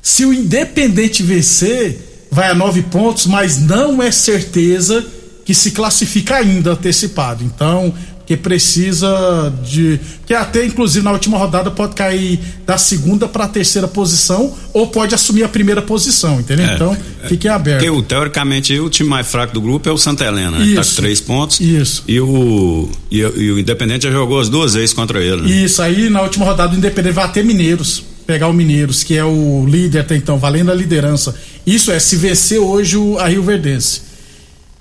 Se 0.01 0.25
o 0.25 0.33
Independente 0.33 1.23
vencer, 1.23 2.27
vai 2.29 2.49
a 2.49 2.53
nove 2.53 2.81
pontos, 2.81 3.25
mas 3.25 3.61
não 3.61 4.03
é 4.03 4.11
certeza 4.11 5.05
que 5.45 5.53
se 5.53 5.71
classifica 5.71 6.35
ainda 6.35 6.71
antecipado. 6.71 7.43
Então, 7.43 7.93
que 8.33 8.37
precisa 8.37 9.53
de. 9.63 9.99
que 10.25 10.33
até 10.33 10.65
inclusive 10.65 11.05
na 11.05 11.11
última 11.11 11.37
rodada 11.37 11.69
pode 11.69 11.93
cair 11.93 12.39
da 12.65 12.77
segunda 12.77 13.27
para 13.27 13.45
a 13.45 13.47
terceira 13.47 13.87
posição 13.87 14.53
ou 14.73 14.87
pode 14.87 15.13
assumir 15.13 15.43
a 15.43 15.47
primeira 15.47 15.81
posição, 15.81 16.39
entendeu? 16.39 16.65
É, 16.65 16.73
então, 16.75 16.97
é, 17.23 17.27
fique 17.27 17.47
aberto. 17.47 17.85
Porque, 17.85 18.03
teoricamente, 18.03 18.79
o 18.79 18.89
time 18.89 19.09
mais 19.09 19.27
fraco 19.27 19.53
do 19.53 19.61
grupo 19.61 19.87
é 19.87 19.91
o 19.91 19.97
Santa 19.97 20.25
Helena, 20.25 20.57
né? 20.57 20.65
Isso. 20.65 20.75
Tá 20.75 20.83
com 20.83 20.95
três 20.95 21.21
pontos. 21.21 21.59
Isso. 21.59 22.03
E 22.07 22.19
o, 22.19 22.89
e, 23.11 23.19
e, 23.19 23.51
o 23.51 23.59
Independente 23.59 24.03
já 24.03 24.11
jogou 24.11 24.39
as 24.39 24.49
duas 24.49 24.73
vezes 24.73 24.93
contra 24.93 25.23
ele. 25.23 25.43
Né? 25.43 25.49
Isso, 25.49 25.81
aí 25.81 26.09
na 26.09 26.21
última 26.21 26.45
rodada 26.45 26.73
o 26.73 26.77
Independente 26.77 27.13
vai 27.13 27.31
ter 27.31 27.43
Mineiros. 27.43 28.03
Pegar 28.25 28.47
o 28.47 28.53
Mineiros, 28.53 29.03
que 29.03 29.17
é 29.17 29.25
o 29.25 29.65
líder 29.67 29.99
até 29.99 30.15
então, 30.15 30.37
valendo 30.37 30.71
a 30.71 30.75
liderança. 30.75 31.35
Isso 31.67 31.91
é 31.91 31.99
se 31.99 32.15
vencer 32.15 32.57
hoje 32.57 32.97
o, 32.97 33.19
a 33.19 33.27
Rio 33.27 33.43
Verdense. 33.43 34.12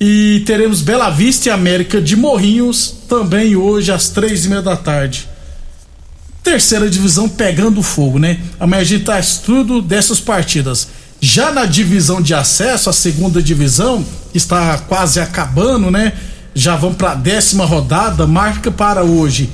E 0.05 0.41
teremos 0.41 0.83
Bela 0.83 1.11
Vista 1.11 1.49
e 1.49 1.53
América 1.53 2.03
de 2.03 2.17
Morrinhos 2.17 2.93
também 3.09 3.55
hoje 3.55 3.93
às 3.93 4.09
três 4.09 4.45
e 4.45 4.49
meia 4.49 4.61
da 4.61 4.77
tarde. 4.77 5.29
Terceira 6.43 6.91
divisão 6.91 7.29
pegando 7.29 7.81
fogo, 7.85 8.19
né? 8.19 8.41
Amanhã 8.59 8.81
a 8.81 8.85
gente 8.85 9.05
traz 9.05 9.39
tudo 9.39 9.81
dessas 9.81 10.19
partidas. 10.19 10.89
Já 11.21 11.53
na 11.53 11.67
divisão 11.67 12.21
de 12.21 12.35
acesso, 12.35 12.91
a 12.91 12.93
segunda 12.93 13.41
divisão, 13.41 14.05
que 14.33 14.39
está 14.39 14.77
quase 14.77 15.21
acabando, 15.21 15.89
né? 15.89 16.15
Já 16.53 16.75
vamos 16.75 16.97
para 16.97 17.13
a 17.13 17.15
décima 17.15 17.65
rodada, 17.65 18.27
marca 18.27 18.73
para 18.73 19.05
hoje. 19.05 19.51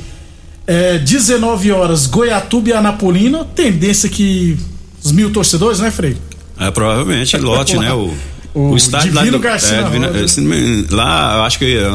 É, 0.66 0.96
19 0.96 1.72
horas, 1.72 2.06
Goiatuba 2.06 2.70
e 2.70 2.72
Anapolina. 2.72 3.44
Tendência 3.44 4.08
que 4.08 4.56
os 5.04 5.12
mil 5.12 5.30
torcedores, 5.30 5.78
né, 5.78 5.90
Frei? 5.90 6.16
É, 6.58 6.70
provavelmente, 6.70 7.36
lote, 7.36 7.76
né? 7.76 7.92
O 7.92 8.14
o, 8.54 8.70
o 8.70 8.76
estádio 8.76 9.12
Divino 9.12 9.36
lá, 9.36 9.42
Garcia 9.42 9.76
é, 9.76 9.82
Divino, 9.84 10.86
lá 10.90 11.36
eu 11.36 11.42
acho 11.42 11.58
que 11.58 11.76
é 11.76 11.90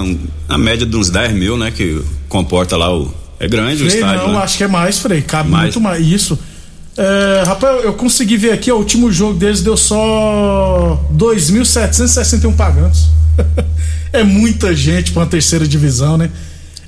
a 0.48 0.58
média 0.58 0.86
de 0.86 0.96
uns 0.96 1.10
10 1.10 1.34
mil, 1.34 1.58
né? 1.58 1.72
Que 1.72 2.02
comporta 2.30 2.78
lá 2.78 2.94
o. 2.96 3.14
É 3.40 3.48
grande 3.48 3.78
Frei, 3.78 3.90
o 3.90 3.94
estádio. 3.96 4.28
Não, 4.28 4.34
né? 4.34 4.40
acho 4.40 4.58
que 4.58 4.64
é 4.64 4.68
mais, 4.68 5.00
Frei. 5.00 5.22
Cabe 5.22 5.50
mais. 5.50 5.64
muito 5.64 5.82
mais. 5.82 6.06
Isso. 6.06 6.38
É, 6.96 7.44
rapaz, 7.46 7.84
eu 7.84 7.94
consegui 7.94 8.38
ver 8.38 8.52
aqui, 8.52 8.72
ó, 8.72 8.76
o 8.76 8.80
último 8.80 9.12
jogo 9.12 9.34
deles 9.34 9.62
deu 9.62 9.76
só 9.76 11.04
2.761 11.16 12.56
pagantes. 12.56 13.10
é 14.14 14.24
muita 14.24 14.76
gente 14.76 15.12
para 15.12 15.24
uma 15.24 15.28
terceira 15.28 15.68
divisão, 15.68 16.18
né? 16.18 16.30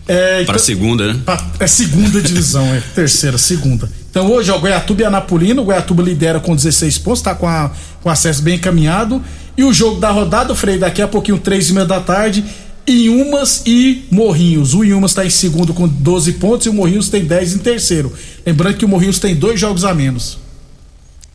É, 0.07 0.43
para 0.43 0.53
então, 0.53 0.59
segunda, 0.59 1.11
né? 1.11 1.19
Pra, 1.25 1.43
é 1.59 1.65
segunda 1.65 2.21
divisão, 2.21 2.63
é 2.67 2.81
terceira, 2.93 3.37
segunda. 3.39 3.89
Então 4.15 4.31
hoje, 4.31 4.49
ó, 4.49 4.57
Goiatuba 4.57 5.01
e 5.01 5.03
Anapolino, 5.03 5.61
o 5.61 5.65
Goiatuba 5.65 6.01
lidera 6.01 6.39
com 6.39 6.55
16 6.55 6.99
pontos, 6.99 7.21
tá 7.21 7.35
com, 7.35 7.49
a, 7.49 7.69
com 8.01 8.09
acesso 8.09 8.41
bem 8.41 8.55
encaminhado. 8.55 9.21
E 9.57 9.63
o 9.65 9.73
jogo 9.73 9.99
da 9.99 10.09
rodada, 10.09 10.55
Frei, 10.55 10.77
daqui 10.77 11.01
a 11.01 11.07
pouquinho, 11.07 11.37
três 11.37 11.67
e 11.67 11.73
meia 11.73 11.85
da 11.85 11.99
tarde, 11.99 12.41
Inhumas 12.87 13.63
e 13.65 14.05
Morrinhos. 14.09 14.73
O 14.73 14.85
Inhumas 14.85 15.11
está 15.11 15.25
em 15.25 15.29
segundo 15.29 15.73
com 15.73 15.85
12 15.85 16.31
pontos 16.33 16.65
e 16.65 16.69
o 16.69 16.73
Morrinhos 16.73 17.09
tem 17.09 17.25
10 17.25 17.55
em 17.55 17.57
terceiro. 17.57 18.13
Lembrando 18.45 18.77
que 18.77 18.85
o 18.85 18.87
Morrinhos 18.87 19.19
tem 19.19 19.35
dois 19.35 19.59
jogos 19.59 19.83
a 19.83 19.93
menos. 19.93 20.44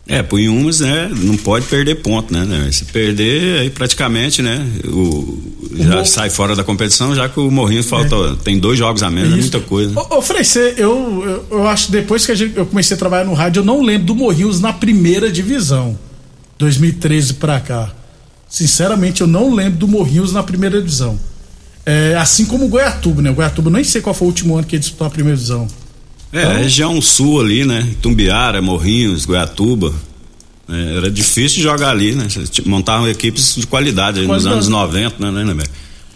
É, 0.06 0.22
pro 0.22 0.38
Inhumas, 0.38 0.80
né, 0.80 1.10
não 1.14 1.36
pode 1.36 1.66
perder 1.66 1.96
ponto, 1.96 2.32
né, 2.32 2.44
né? 2.44 2.70
Se 2.72 2.84
perder, 2.86 3.60
aí 3.60 3.70
praticamente, 3.70 4.42
né, 4.42 4.66
o, 4.86 5.38
já 5.72 6.04
sai 6.04 6.30
fora 6.30 6.56
da 6.56 6.64
competição, 6.64 7.14
já 7.14 7.28
que 7.28 7.38
o 7.38 7.50
Morrinhos 7.50 7.86
falta, 7.86 8.14
é. 8.16 8.36
tem 8.42 8.58
dois 8.58 8.78
jogos 8.78 9.02
a 9.02 9.10
menos, 9.10 9.32
é 9.32 9.36
muita 9.36 9.60
coisa. 9.60 9.98
Ô, 9.98 10.18
ô 10.18 10.22
Frei, 10.22 10.42
eu, 10.76 11.22
eu, 11.24 11.46
eu, 11.50 11.68
acho 11.68 11.92
depois 11.92 12.26
que 12.26 12.34
gente, 12.34 12.56
eu 12.56 12.66
comecei 12.66 12.96
a 12.96 12.98
trabalhar 12.98 13.24
no 13.24 13.34
rádio, 13.34 13.60
eu 13.60 13.64
não 13.64 13.82
lembro 13.82 14.06
do 14.06 14.14
Morrinhos 14.14 14.60
na 14.60 14.72
primeira 14.72 15.30
divisão, 15.30 15.98
2013 16.58 17.34
pra 17.34 17.60
cá. 17.60 17.92
Sinceramente, 18.48 19.20
eu 19.20 19.28
não 19.28 19.54
lembro 19.54 19.78
do 19.78 19.86
Morrinhos 19.86 20.32
na 20.32 20.42
primeira 20.42 20.80
divisão. 20.80 21.18
É, 21.86 22.16
assim 22.16 22.44
como 22.46 22.66
o 22.66 22.68
Goiatuba, 22.68 23.22
né? 23.22 23.30
O 23.30 23.34
Goiatuba 23.34 23.70
nem 23.70 23.84
sei 23.84 24.00
qual 24.00 24.14
foi 24.14 24.26
o 24.26 24.30
último 24.30 24.56
ano 24.56 24.66
que 24.66 24.74
ele 24.74 24.80
disputou 24.80 25.06
a 25.06 25.10
primeira 25.10 25.36
divisão. 25.36 25.68
É, 26.32 26.38
então, 26.38 26.50
a 26.50 26.54
região 26.58 27.00
sul 27.00 27.40
ali, 27.40 27.64
né? 27.64 27.88
Tumbiara, 28.00 28.62
Morrinhos, 28.62 29.24
Goiatuba. 29.24 29.92
É, 30.68 30.96
era 30.96 31.10
difícil 31.10 31.62
jogar 31.62 31.90
ali, 31.90 32.12
né? 32.12 32.26
Montavam 32.64 33.08
equipes 33.08 33.56
de 33.56 33.66
qualidade 33.66 34.20
nos 34.20 34.46
anos 34.46 34.68
90, 34.68 35.16
né, 35.18 35.44
né, 35.44 35.54
né 35.54 35.64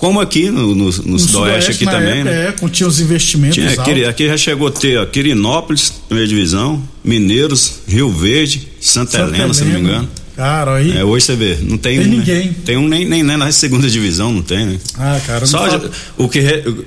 como 0.04 0.20
aqui 0.20 0.50
no, 0.50 0.74
no, 0.74 0.74
no, 0.74 0.84
no 0.84 1.18
Sudoeste 1.18 1.70
aqui 1.70 1.86
também, 1.86 2.20
época, 2.20 2.24
né? 2.24 2.48
É, 2.48 2.68
tinha 2.68 2.86
os 2.86 3.00
investimentos 3.00 3.54
tinha, 3.54 3.70
aqui, 3.70 4.04
aqui, 4.04 4.26
já 4.26 4.36
chegou 4.36 4.68
a 4.68 4.70
ter 4.70 4.98
ó, 4.98 5.06
Quirinópolis, 5.06 5.90
primeira 6.06 6.28
divisão, 6.28 6.82
Mineiros, 7.02 7.80
Rio 7.88 8.10
Verde, 8.10 8.68
Santa, 8.80 9.12
Santa 9.12 9.22
Helena, 9.22 9.36
Helena, 9.36 9.54
se 9.54 9.64
não 9.64 9.72
me 9.72 9.80
engano. 9.80 10.08
Cara, 10.36 10.76
aí. 10.76 10.96
É, 10.98 11.04
hoje 11.04 11.26
você 11.26 11.36
vê, 11.36 11.58
não 11.62 11.78
tem, 11.78 11.98
tem 11.98 12.06
um, 12.06 12.10
ninguém. 12.10 12.46
Né? 12.48 12.54
Tem 12.64 12.76
um 12.76 12.88
nem, 12.88 13.04
nem, 13.04 13.22
nem, 13.22 13.36
na 13.36 13.52
segunda 13.52 13.88
divisão, 13.88 14.32
não 14.32 14.42
tem, 14.42 14.66
né? 14.66 14.78
Ah, 14.98 15.20
cara, 15.24 15.46
Só 15.46 15.68
já, 15.68 15.80
o 16.18 16.28
que. 16.28 16.40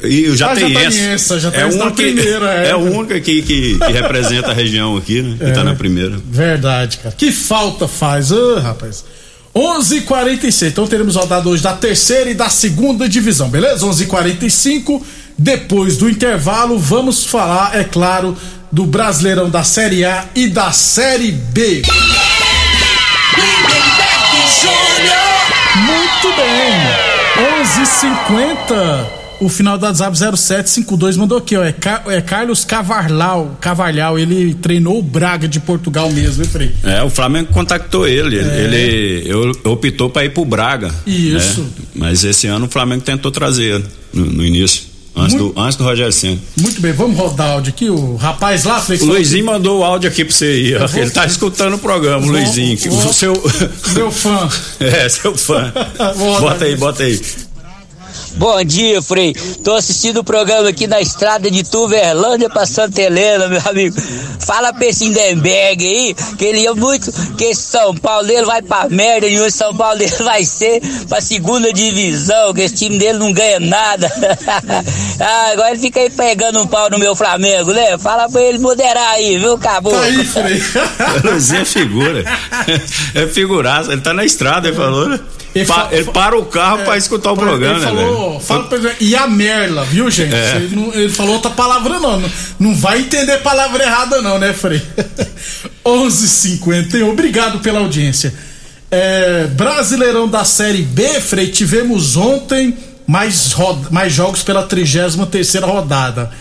E 0.03 0.27
o 0.27 0.35
Jataiense. 0.35 0.99
Ah, 0.99 1.13
essa, 1.13 1.39
já 1.39 1.49
é 1.55 1.65
uma 1.65 1.91
primeira, 1.91 2.53
é. 2.53 2.69
é 2.71 2.75
o 2.75 2.79
único 2.79 3.13
aqui 3.13 3.41
que, 3.41 3.77
que 3.79 3.91
representa 3.91 4.51
a 4.51 4.53
região 4.53 4.97
aqui, 4.97 5.21
né? 5.21 5.35
Que 5.37 5.45
tá 5.45 5.49
é, 5.49 5.53
tá 5.53 5.63
na 5.63 5.75
primeira. 5.75 6.19
Verdade, 6.29 6.97
cara. 6.97 7.15
Que 7.17 7.31
falta 7.31 7.87
faz, 7.87 8.31
oh, 8.31 8.59
rapaz. 8.59 9.05
11:46. 9.55 10.67
Então 10.67 10.85
teremos 10.85 11.15
rodada 11.15 11.47
hoje 11.47 11.63
da 11.63 11.73
terceira 11.73 12.29
e 12.29 12.33
da 12.33 12.49
segunda 12.49 13.07
divisão, 13.07 13.49
beleza? 13.49 13.85
11:45. 13.85 15.01
Depois 15.37 15.97
do 15.97 16.09
intervalo, 16.09 16.77
vamos 16.79 17.23
falar, 17.23 17.77
é 17.77 17.83
claro, 17.83 18.35
do 18.71 18.85
Brasileirão 18.85 19.49
da 19.49 19.63
Série 19.63 20.03
A 20.03 20.25
e 20.35 20.47
da 20.47 20.71
Série 20.71 21.31
B. 21.31 21.83
Muito 25.75 26.35
bem. 26.35 27.07
11:50. 27.63 29.17
O 29.39 29.49
final 29.49 29.77
do 29.77 29.85
WhatsApp 29.85 30.17
0752 30.17 31.15
mandou 31.15 31.37
aqui, 31.37 31.55
ó. 31.55 31.63
É, 31.63 31.71
Car 31.71 32.03
é 32.07 32.21
Carlos 32.21 32.65
Cavarlau. 32.65 33.55
Cavarlau, 33.61 34.17
ele 34.17 34.55
treinou 34.55 34.97
o 34.97 35.03
Braga 35.03 35.47
de 35.47 35.59
Portugal 35.59 36.11
mesmo, 36.11 36.43
hein, 36.43 36.49
Frei? 36.49 36.71
É, 36.83 37.03
o 37.03 37.09
Flamengo 37.09 37.53
contactou 37.53 38.07
ele. 38.07 38.39
É. 38.39 38.41
Ele 38.41 39.29
eu, 39.29 39.51
optou 39.71 40.09
para 40.09 40.25
ir 40.25 40.33
pro 40.33 40.43
Braga. 40.43 40.91
Isso. 41.05 41.61
Né? 41.61 41.69
Mas 41.93 42.23
esse 42.23 42.47
ano 42.47 42.65
o 42.65 42.69
Flamengo 42.69 43.03
tentou 43.03 43.31
trazer 43.31 43.83
no, 44.11 44.25
no 44.25 44.43
início. 44.43 44.96
Antes, 45.17 45.33
muito, 45.33 45.53
do, 45.53 45.61
antes 45.61 45.77
do 45.77 45.83
Rogério 45.83 46.11
Senna. 46.11 46.39
Muito 46.55 46.79
bem, 46.79 46.93
vamos 46.93 47.17
rodar 47.17 47.51
áudio 47.51 47.73
aqui. 47.73 47.89
O 47.89 48.15
rapaz 48.15 48.63
lá, 48.63 48.79
Frei. 48.79 48.99
O 48.99 49.05
Luizinho 49.05 49.45
que... 49.45 49.51
mandou 49.51 49.79
o 49.79 49.83
áudio 49.83 50.09
aqui 50.09 50.23
pra 50.23 50.33
você 50.33 50.61
ir. 50.61 50.79
Vou... 50.79 51.01
Ele 51.01 51.09
tá 51.09 51.25
escutando 51.25 51.73
o 51.73 51.79
programa, 51.79 52.25
o 52.25 52.29
Luizinho. 52.29 52.77
Vou... 52.89 53.09
O 53.09 53.13
seu. 53.13 53.33
Meu 53.93 54.11
fã. 54.11 54.47
É, 54.79 55.09
seu 55.09 55.35
fã. 55.35 55.73
bota 56.39 56.65
aí, 56.65 56.75
bota 56.75 57.03
aí. 57.03 57.19
Bom 58.37 58.63
dia, 58.63 59.01
Frei. 59.01 59.33
Tô 59.63 59.73
assistindo 59.73 60.17
o 60.17 60.23
programa 60.23 60.69
aqui 60.69 60.85
na 60.85 61.01
estrada 61.01 61.49
de 61.49 61.63
Tuverlândia 61.63 62.47
pra 62.47 62.67
Santa 62.67 63.01
Helena, 63.01 63.47
meu 63.47 63.61
amigo. 63.65 63.95
Fala 64.45 64.71
pra 64.71 64.85
esse 64.85 65.05
Hindenberg 65.05 65.83
aí, 65.83 66.15
que 66.37 66.45
ele 66.45 66.59
ia 66.59 66.75
muito, 66.75 67.11
que 67.35 67.45
esse 67.45 67.63
São 67.63 67.95
Paulo 67.95 68.27
dele 68.27 68.45
vai 68.45 68.61
pra 68.61 68.87
merda 68.89 69.27
e 69.27 69.39
o 69.39 69.51
São 69.51 69.75
Paulo 69.75 69.97
dele 69.97 70.15
vai 70.19 70.45
ser 70.45 70.79
pra 71.09 71.19
segunda 71.19 71.73
divisão, 71.73 72.53
que 72.53 72.61
esse 72.61 72.75
time 72.75 72.99
dele 72.99 73.17
não 73.17 73.33
ganha 73.33 73.59
nada. 73.59 74.07
ah, 75.19 75.49
agora 75.51 75.71
ele 75.71 75.79
fica 75.79 75.99
aí 75.99 76.09
pegando 76.11 76.61
um 76.61 76.67
pau 76.67 76.91
no 76.91 76.99
meu 76.99 77.15
Flamengo, 77.15 77.73
né? 77.73 77.97
Fala 77.97 78.29
pra 78.29 78.41
ele 78.41 78.59
moderar 78.59 79.13
aí, 79.13 79.39
viu, 79.39 79.53
acabou. 79.53 79.93
Tá 79.93 80.01
aí, 80.01 80.23
Frei. 80.23 80.61
Luizinho 81.23 81.61
é 81.61 81.65
figura. 81.65 82.23
É 83.15 83.25
figuraça, 83.27 83.91
ele 83.91 84.01
tá 84.01 84.13
na 84.13 84.23
estrada, 84.23 84.67
ele 84.67 84.77
falou, 84.77 85.09
né? 85.09 85.19
Ele, 85.59 85.65
pa, 85.65 85.89
ele 85.91 86.03
para 86.05 86.37
o 86.37 86.45
carro 86.45 86.81
é, 86.81 86.83
para 86.85 86.97
escutar 86.97 87.31
o 87.31 87.35
programa, 87.35 87.77
ele 87.77 87.85
né, 87.85 87.91
falou, 87.91 88.39
fala 88.39 88.63
pra 88.65 88.77
ele, 88.77 88.95
e 88.99 89.15
a 89.15 89.27
merla, 89.27 89.85
viu, 89.85 90.09
gente? 90.09 90.33
É. 90.33 90.55
Ele, 90.57 90.75
não, 90.75 90.93
ele, 90.93 91.09
falou 91.09 91.35
outra 91.35 91.51
palavra, 91.51 91.99
não. 91.99 92.19
não. 92.19 92.29
Não 92.59 92.75
vai 92.75 92.99
entender 92.99 93.37
palavra 93.37 93.83
errada, 93.83 94.21
não, 94.21 94.37
né, 94.37 94.53
Frei? 94.53 94.81
11:50. 95.85 97.03
Obrigado 97.09 97.59
pela 97.59 97.79
audiência. 97.79 98.33
É, 98.89 99.47
Brasileirão 99.47 100.27
da 100.27 100.45
Série 100.45 100.81
B, 100.81 101.19
Frei, 101.19 101.47
tivemos 101.49 102.15
ontem 102.15 102.77
mais, 103.05 103.55
mais 103.89 104.13
jogos 104.13 104.43
pela 104.43 104.63
33 104.63 105.63
rodada. 105.63 106.31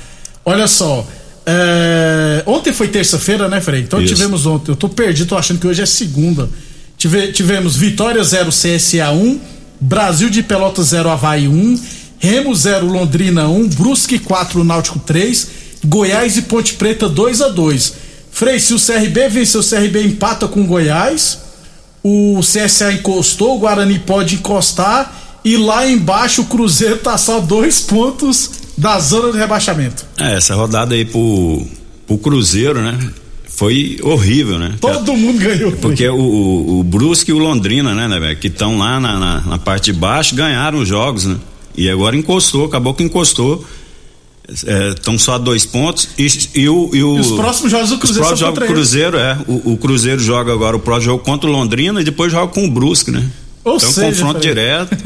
Olha 0.45 0.67
só. 0.67 1.07
É, 1.49 2.43
ontem 2.45 2.73
foi 2.73 2.89
terça-feira, 2.89 3.49
né, 3.49 3.61
Frei? 3.61 3.81
Então 3.81 4.01
Isso. 4.01 4.15
tivemos 4.15 4.47
ontem. 4.47 4.73
Eu 4.73 4.77
tô 4.77 4.89
perdido, 4.89 5.29
tô 5.29 5.37
achando 5.37 5.61
que 5.61 5.67
hoje 5.67 5.81
é 5.81 5.87
segunda. 5.87 6.49
Tive, 6.97 7.33
tivemos 7.33 7.77
Vitória 7.77 8.23
0 8.23 8.51
CSA 8.51 9.11
1, 9.11 9.41
Brasil 9.81 10.31
de 10.31 10.43
Pelotas 10.43 10.89
0 10.89 11.11
Havaí 11.11 11.47
1, 11.47 11.81
Remo 12.19 12.55
0 12.55 12.87
Londrina 12.87 13.49
1, 13.49 13.69
Brusque 13.69 14.19
4 14.19 14.65
Náutico 14.65 14.99
3, 14.99 15.49
Goiás 15.85 16.37
e 16.37 16.43
Ponte 16.43 16.75
Preta 16.75 17.09
2 17.09 17.43
a 17.43 17.49
2. 17.49 17.95
Frei, 18.31 18.59
se 18.59 18.75
o 18.75 18.79
CRB 18.79 19.29
vencer, 19.29 19.61
o 19.61 19.65
CRB 19.65 20.03
empata 20.05 20.49
com 20.49 20.67
Goiás, 20.67 21.39
o 22.03 22.41
CSA 22.41 22.93
encostou, 22.93 23.57
o 23.57 23.59
Guarani 23.59 23.99
pode 23.99 24.37
encostar 24.37 25.41
e 25.45 25.57
lá 25.57 25.87
embaixo 25.87 26.43
o 26.43 26.47
Cruzeiro 26.47 26.99
tá 26.99 27.17
só 27.17 27.41
dois 27.41 27.81
pontos 27.81 28.51
da 28.77 28.99
zona 28.99 29.33
de 29.33 29.39
rebaixamento. 29.39 30.05
É, 30.19 30.35
essa 30.35 30.55
rodada 30.55 30.95
aí 30.95 31.05
pro, 31.05 31.67
pro 32.07 32.19
Cruzeiro, 32.19 32.81
né? 32.81 32.99
Foi 33.57 33.99
horrível, 34.03 34.59
né? 34.59 34.75
Todo 34.79 35.17
mundo 35.17 35.39
ganhou. 35.39 35.73
Porque 35.73 36.07
o, 36.07 36.15
o, 36.15 36.81
o 36.81 36.85
Brusque 36.85 37.31
e 37.31 37.35
o 37.35 37.39
Londrina, 37.39 37.95
né, 37.95 38.07
né 38.07 38.35
que 38.35 38.49
estão 38.49 38.77
lá 38.77 39.01
na, 39.01 39.19
na, 39.19 39.41
na, 39.41 39.59
parte 39.59 39.93
de 39.93 39.99
baixo, 39.99 40.35
ganharam 40.35 40.79
os 40.79 40.87
jogos, 40.87 41.25
né? 41.25 41.37
E 41.75 41.89
agora 41.89 42.15
encostou, 42.15 42.67
acabou 42.67 42.93
que 42.93 43.03
encostou. 43.03 43.65
Estão 44.47 45.15
é, 45.15 45.19
só 45.19 45.39
dois 45.39 45.65
pontos. 45.65 46.11
E, 46.19 46.27
e, 46.55 46.69
o, 46.69 46.91
e, 46.93 47.03
o, 47.03 47.17
e 47.17 47.21
os 47.21 47.33
próximos 47.33 47.73
jogos 47.73 47.89
do 47.89 47.99
Cruzeiro. 47.99 48.23
Os 48.23 48.29
próximos 48.29 48.41
jogos 48.41 48.61
do 48.61 48.67
Cruzeiro, 48.67 49.17
é. 49.17 49.39
O, 49.49 49.73
o, 49.73 49.77
Cruzeiro 49.79 50.21
joga 50.21 50.53
agora 50.53 50.77
o 50.77 50.79
próximo 50.79 51.13
jogo 51.13 51.25
contra 51.25 51.49
o 51.49 51.53
Londrina 51.53 52.01
e 52.01 52.05
depois 52.05 52.31
joga 52.31 52.53
com 52.53 52.65
o 52.65 52.71
Brusque, 52.71 53.11
né? 53.11 53.27
Ou 53.67 53.79
então, 53.79 53.91
seja, 53.91 54.07
confronto 54.07 54.39
direto. 54.39 54.97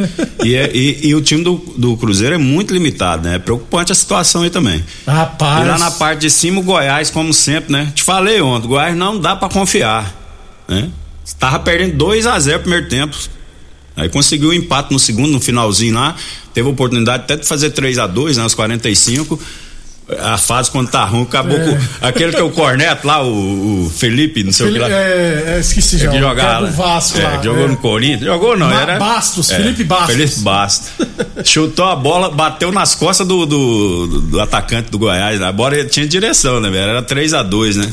e, 0.45 0.55
é, 0.55 0.71
e, 0.75 1.09
e, 1.09 1.15
o 1.15 1.23
time 1.23 1.43
do, 1.43 1.57
do 1.79 1.97
Cruzeiro 1.97 2.35
é 2.35 2.39
muito 2.39 2.75
limitado, 2.75 3.27
né? 3.27 3.37
É 3.37 3.39
preocupante 3.39 3.91
a 3.91 3.95
situação 3.95 4.43
aí 4.43 4.51
também. 4.51 4.85
Rapaz. 5.07 5.65
E 5.65 5.69
lá 5.69 5.79
na 5.79 5.91
parte 5.91 6.21
de 6.21 6.31
cima, 6.31 6.61
o 6.61 6.63
Goiás, 6.63 7.09
como 7.09 7.33
sempre, 7.33 7.73
né? 7.73 7.91
Te 7.95 8.03
falei 8.03 8.43
ontem, 8.43 8.67
o 8.67 8.69
Goiás 8.69 8.95
não 8.95 9.19
dá 9.19 9.35
para 9.35 9.49
confiar, 9.49 10.15
né? 10.69 10.91
Tava 11.39 11.61
perdendo 11.61 11.97
2 11.97 12.27
a 12.27 12.39
0 12.39 12.59
no 12.59 12.63
primeiro 12.65 12.87
tempo. 12.87 13.17
Aí 13.97 14.11
conseguiu 14.11 14.51
o 14.51 14.53
um 14.53 14.55
empate 14.55 14.93
no 14.93 14.99
segundo, 14.99 15.33
no 15.33 15.41
finalzinho 15.41 15.95
lá. 15.95 16.15
Teve 16.53 16.69
a 16.69 16.71
oportunidade 16.71 17.23
até 17.23 17.37
de 17.37 17.47
fazer 17.47 17.71
3 17.71 17.97
a 17.99 18.07
2 18.07 18.37
né, 18.37 18.43
aos 18.43 18.55
45 18.55 19.41
a 20.19 20.39
fase 20.39 20.71
quando 20.71 20.91
tá 20.91 21.05
ruim, 21.05 21.23
acabou 21.23 21.59
é. 21.59 21.65
com 21.65 21.79
aquele 22.07 22.33
que 22.33 22.39
é 22.39 22.43
o 22.43 22.51
Corneto 22.51 23.07
lá, 23.07 23.23
o, 23.23 23.85
o 23.85 23.91
Felipe, 23.91 24.43
não 24.43 24.53
sei 24.53 24.67
Felipe, 24.67 24.85
o 24.85 24.87
que 24.87 24.93
lá. 24.93 24.99
É, 24.99 25.45
é 25.57 25.61
esqueci 25.61 25.99
já. 25.99 26.09
É 26.09 26.13
que 26.13 26.19
jogava, 26.19 26.69
é 26.69 26.71
Vasco 26.71 27.19
é, 27.19 27.23
lá. 27.23 27.43
Jogou 27.43 27.69
no 27.69 27.77
Corinthians, 27.77 28.25
jogou 28.25 28.57
não, 28.57 28.69
Ma 28.69 28.81
era. 28.81 28.99
Bastos, 28.99 29.51
Felipe 29.51 29.85
Bastos. 29.85 30.15
Felipe 30.15 30.41
Bastos. 30.41 30.91
Chutou 31.45 31.87
a 31.87 31.97
bola, 31.97 32.31
bateu 32.31 32.73
nas 32.73 32.95
costas 32.95 33.27
do, 33.27 33.47
do, 33.47 34.21
do 34.23 34.41
atacante 34.41 34.91
do 34.91 34.99
Goiás. 34.99 35.41
A 35.41 35.53
bola 35.53 35.85
tinha 35.85 36.07
direção, 36.07 36.61
né, 36.61 36.71
velho? 36.71 36.91
Era 36.91 37.03
3 37.03 37.35
a 37.35 37.43
2 37.43 37.77
né? 37.77 37.93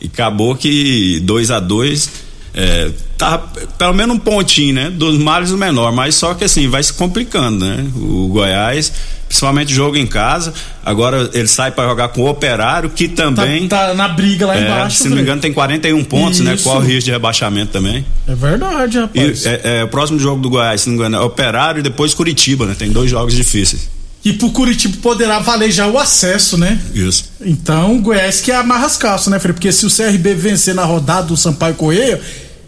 E 0.00 0.06
acabou 0.06 0.56
que 0.56 1.20
2 1.20 1.50
a 1.50 1.60
2 1.60 2.10
é, 2.54 2.90
tá 3.16 3.38
pelo 3.78 3.94
menos 3.94 4.16
um 4.16 4.18
pontinho, 4.18 4.74
né? 4.74 4.90
Dos 4.90 5.18
males 5.18 5.50
o 5.50 5.56
menor, 5.56 5.92
mas 5.92 6.14
só 6.14 6.34
que 6.34 6.44
assim, 6.44 6.68
vai 6.68 6.82
se 6.82 6.92
complicando, 6.92 7.64
né? 7.64 7.86
O 7.96 8.28
Goiás, 8.28 8.92
principalmente 9.32 9.72
jogo 9.72 9.96
em 9.96 10.06
casa, 10.06 10.52
agora 10.84 11.30
ele 11.32 11.48
sai 11.48 11.70
para 11.70 11.88
jogar 11.88 12.08
com 12.08 12.20
o 12.20 12.28
Operário, 12.28 12.90
que 12.90 13.08
também. 13.08 13.66
Tá, 13.66 13.88
tá 13.88 13.94
na 13.94 14.06
briga 14.08 14.46
lá 14.46 14.54
é, 14.54 14.62
embaixo. 14.62 14.98
Se 14.98 15.08
não 15.08 15.16
me 15.16 15.22
engano, 15.22 15.40
tem 15.40 15.54
41 15.54 16.04
pontos, 16.04 16.38
Isso. 16.38 16.44
né? 16.44 16.58
Qual 16.62 16.76
o 16.76 16.80
risco 16.80 17.06
de 17.06 17.10
rebaixamento 17.12 17.72
também? 17.72 18.04
É 18.28 18.34
verdade, 18.34 18.98
rapaz. 18.98 19.46
E, 19.46 19.48
é, 19.48 19.60
é, 19.64 19.84
o 19.84 19.88
próximo 19.88 20.18
jogo 20.18 20.42
do 20.42 20.50
Goiás, 20.50 20.82
se 20.82 20.88
não 20.88 20.96
me 20.96 21.00
engano, 21.00 21.16
é 21.16 21.20
Operário 21.20 21.80
e 21.80 21.82
depois 21.82 22.12
Curitiba, 22.12 22.66
né? 22.66 22.76
Tem 22.78 22.90
dois 22.92 23.10
jogos 23.10 23.34
difíceis. 23.34 23.88
E 24.22 24.34
pro 24.34 24.50
Curitiba 24.50 24.98
poderá 25.00 25.38
valer 25.38 25.72
já 25.72 25.86
o 25.86 25.98
acesso, 25.98 26.58
né? 26.58 26.78
Isso. 26.94 27.24
Então, 27.40 27.96
o 27.96 28.02
Goiás 28.02 28.42
que 28.42 28.52
amarra 28.52 28.84
as 28.84 28.98
calças, 28.98 29.28
né, 29.28 29.38
Felipe? 29.38 29.60
Porque 29.60 29.72
se 29.72 29.86
o 29.86 29.90
CRB 29.90 30.34
vencer 30.34 30.74
na 30.74 30.84
rodada 30.84 31.28
do 31.28 31.38
Sampaio 31.38 31.74
Correia, 31.74 32.20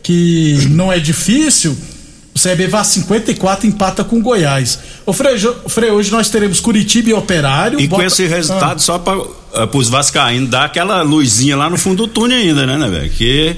que 0.03 0.66
não 0.70 0.90
é 0.90 0.98
difícil, 0.98 1.77
o 2.34 2.40
CRB 2.40 2.66
vai 2.66 2.80
a 2.80 2.84
54 2.84 3.66
empata 3.66 4.02
com 4.02 4.20
Goiás. 4.20 4.80
Ô 5.06 5.12
Frei, 5.12 5.36
Frei, 5.68 5.90
hoje 5.90 6.10
nós 6.10 6.28
teremos 6.28 6.58
Curitiba 6.58 7.10
e 7.10 7.14
Operário. 7.14 7.80
E 7.80 7.86
bota... 7.86 8.02
com 8.02 8.06
esse 8.06 8.26
resultado, 8.26 8.76
ah. 8.76 8.78
só 8.78 8.98
para 8.98 9.18
uh, 9.18 9.30
os 9.72 9.88
Vascaínos 9.88 10.50
dar 10.50 10.64
aquela 10.64 11.00
luzinha 11.02 11.56
lá 11.56 11.70
no 11.70 11.78
fundo 11.78 12.06
do 12.06 12.12
túnel 12.12 12.38
ainda, 12.38 12.66
né, 12.66 12.76
né, 12.76 12.88
velho? 12.88 13.10
Que 13.10 13.56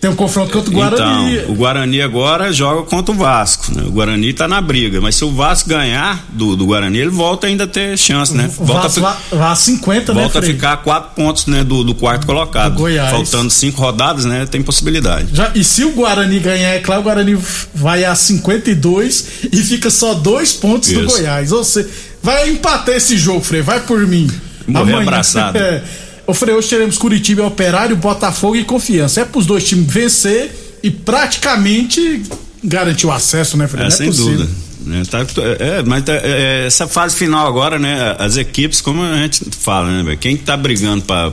tem 0.00 0.10
um 0.10 0.14
confronto 0.14 0.52
contra 0.52 0.70
o 0.70 0.72
Guarani. 0.74 1.36
Então, 1.36 1.50
o 1.50 1.54
Guarani 1.54 2.02
agora 2.02 2.52
joga 2.52 2.82
contra 2.82 3.14
o 3.14 3.18
Vasco. 3.18 3.74
Né? 3.74 3.82
O 3.86 3.90
Guarani 3.90 4.32
tá 4.32 4.46
na 4.46 4.60
briga, 4.60 5.00
mas 5.00 5.14
se 5.14 5.24
o 5.24 5.32
Vasco 5.32 5.70
ganhar 5.70 6.26
do, 6.28 6.54
do 6.54 6.66
Guarani, 6.66 6.98
ele 6.98 7.10
volta 7.10 7.46
ainda 7.46 7.64
a 7.64 7.66
ter 7.66 7.96
chance, 7.96 8.34
né? 8.34 8.50
Volta 8.58 8.88
Vasco, 8.88 9.36
a, 9.36 9.52
a 9.52 9.54
50, 9.54 10.12
né, 10.12 10.20
Volta 10.20 10.38
a 10.40 10.42
ficar 10.42 10.76
quatro 10.78 11.14
pontos, 11.14 11.46
né, 11.46 11.64
do, 11.64 11.82
do 11.82 11.94
quarto 11.94 12.26
colocado. 12.26 12.74
Do 12.74 12.80
Goiás. 12.80 13.10
Faltando 13.10 13.50
cinco 13.50 13.80
rodadas, 13.80 14.26
né? 14.26 14.46
Tem 14.46 14.62
possibilidade. 14.62 15.28
Já, 15.32 15.50
e 15.54 15.64
se 15.64 15.84
o 15.84 15.92
Guarani 15.92 16.40
ganhar, 16.40 16.74
é 16.74 16.78
claro, 16.80 17.00
o 17.00 17.04
Guarani 17.04 17.38
vai 17.74 18.04
a 18.04 18.14
52 18.14 19.28
e 19.50 19.56
fica 19.62 19.88
só 19.88 20.12
dois 20.12 20.52
pontos 20.52 20.90
Isso. 20.90 21.00
do 21.00 21.06
Goiás. 21.06 21.52
Ou 21.52 21.64
seja, 21.64 21.88
vai 22.22 22.50
empatar 22.50 22.94
esse 22.94 23.16
jogo, 23.16 23.40
Frei. 23.40 23.62
Vai 23.62 23.80
por 23.80 24.06
mim. 24.06 24.30
Morrer 24.66 24.92
Amanhã. 24.92 25.02
abraçado. 25.02 25.56
É. 25.66 25.82
Ô 26.26 26.34
Frei, 26.34 26.54
hoje 26.54 26.68
teremos 26.68 26.98
Curitiba, 26.98 27.44
Operário, 27.44 27.94
Botafogo 27.96 28.56
e 28.56 28.64
Confiança. 28.64 29.20
É 29.20 29.24
pros 29.24 29.46
dois 29.46 29.64
times 29.64 29.86
vencer 29.92 30.78
e 30.82 30.90
praticamente 30.90 32.22
garantiu 32.64 33.12
acesso, 33.12 33.56
né, 33.56 33.68
Fred? 33.68 33.82
É, 33.82 33.84
Não 33.84 33.90
sem 33.96 34.06
possível. 34.08 34.32
dúvida. 34.38 34.50
É, 34.88 35.04
tá- 35.04 35.26
é, 35.64 35.82
mas 35.82 36.04
tá- 36.04 36.12
é, 36.14 36.64
essa 36.66 36.86
fase 36.86 37.16
final 37.16 37.46
agora, 37.46 37.78
né? 37.78 38.14
As 38.18 38.36
equipes, 38.36 38.80
como 38.80 39.02
a 39.02 39.16
gente 39.18 39.40
fala, 39.60 40.02
né? 40.02 40.16
Quem 40.20 40.36
tá 40.36 40.56
brigando 40.56 41.02
pra- 41.02 41.32